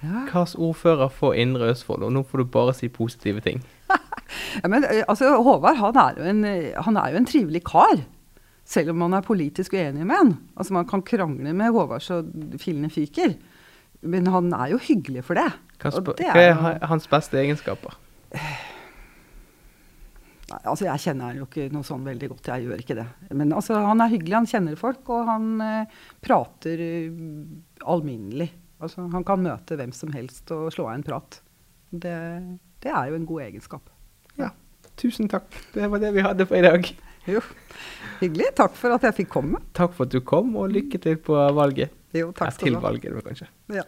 ja. 0.00 0.22
hvilken 0.22 0.62
ordfører 0.62 1.10
får 1.12 1.34
Indre 1.42 1.72
Østfold? 1.72 2.04
Og 2.06 2.12
nå 2.14 2.22
får 2.26 2.42
du 2.42 2.52
bare 2.54 2.74
si 2.78 2.88
positive 2.88 3.42
ting. 3.44 3.62
ja, 4.62 4.70
men 4.70 4.86
altså, 5.02 5.32
Håvard 5.42 5.80
han 5.80 5.98
er, 5.98 6.22
en, 6.30 6.44
han 6.86 7.00
er, 7.00 7.10
jo 7.10 7.20
en, 7.20 7.28
trivelig 7.28 7.64
kar. 7.66 8.04
Selv 8.70 8.92
om 8.92 9.00
man 9.02 9.16
er 9.18 9.26
politisk 9.26 9.74
uenig 9.74 10.06
med 10.06 10.16
han. 10.16 10.34
Altså, 10.56 10.74
Man 10.76 10.86
kan 10.86 11.02
krangle 11.02 11.52
med 11.52 11.74
Håvard 11.74 12.06
så 12.06 12.22
fillene 12.62 12.90
fyker. 12.90 13.34
Men 14.00 14.30
han 14.30 14.52
er 14.54 14.70
jo 14.72 14.78
hyggelig 14.80 15.26
for 15.26 15.36
det. 15.36 15.50
Hva, 15.82 15.90
er, 15.90 16.54
Hva 16.54 16.74
er 16.76 16.86
hans 16.86 17.08
beste 17.10 17.40
egenskaper? 17.40 17.98
Nei, 20.50 20.60
altså 20.66 20.86
Jeg 20.88 21.02
kjenner 21.04 21.36
jo 21.38 21.44
ikke 21.46 21.68
noe 21.70 21.86
sånn 21.86 22.06
veldig 22.06 22.30
godt, 22.32 22.48
jeg 22.50 22.66
gjør 22.66 22.82
ikke 22.82 22.96
det. 22.98 23.06
Men 23.38 23.52
altså, 23.54 23.76
han 23.86 24.02
er 24.02 24.10
hyggelig, 24.10 24.38
han 24.38 24.48
kjenner 24.50 24.80
folk, 24.80 25.04
og 25.14 25.28
han 25.28 25.52
eh, 25.62 26.00
prater 26.24 26.82
uh, 26.82 27.92
alminnelig. 27.94 28.48
Altså, 28.80 29.04
han 29.12 29.26
kan 29.28 29.44
møte 29.44 29.78
hvem 29.78 29.92
som 29.94 30.10
helst 30.16 30.50
og 30.56 30.72
slå 30.74 30.88
av 30.88 30.96
en 30.96 31.06
prat. 31.06 31.38
Det, 31.90 32.16
det, 32.82 32.90
er 32.90 33.12
jo 33.12 33.20
en 33.20 33.28
god 33.28 33.44
egenskap. 33.46 33.94
Ja. 34.40 34.50
Tusen 35.00 35.30
takk. 35.30 35.48
Det 35.74 35.86
var 35.92 36.02
det 36.02 36.12
vi 36.16 36.24
hadde 36.24 36.48
for 36.48 36.58
i 36.58 36.66
dag. 36.66 36.90
Jo, 37.28 37.42
Hyggelig. 38.20 38.50
Takk 38.56 38.76
for 38.76 38.96
at 38.96 39.04
jeg 39.06 39.18
fikk 39.22 39.32
komme. 39.32 39.60
Takk 39.76 39.92
for 39.96 40.08
at 40.08 40.14
du 40.14 40.22
kom, 40.24 40.54
og 40.58 40.72
lykke 40.72 40.98
til 41.02 41.20
på 41.22 41.36
valget. 41.56 41.92
Jo, 42.16 42.32
takk 42.36 42.56
skal 42.56 42.74
du 42.74 42.80
ha. 42.80 42.80
Til 42.80 42.86
valget, 42.88 43.26
kanskje. 43.28 43.50
Ja. 43.76 43.84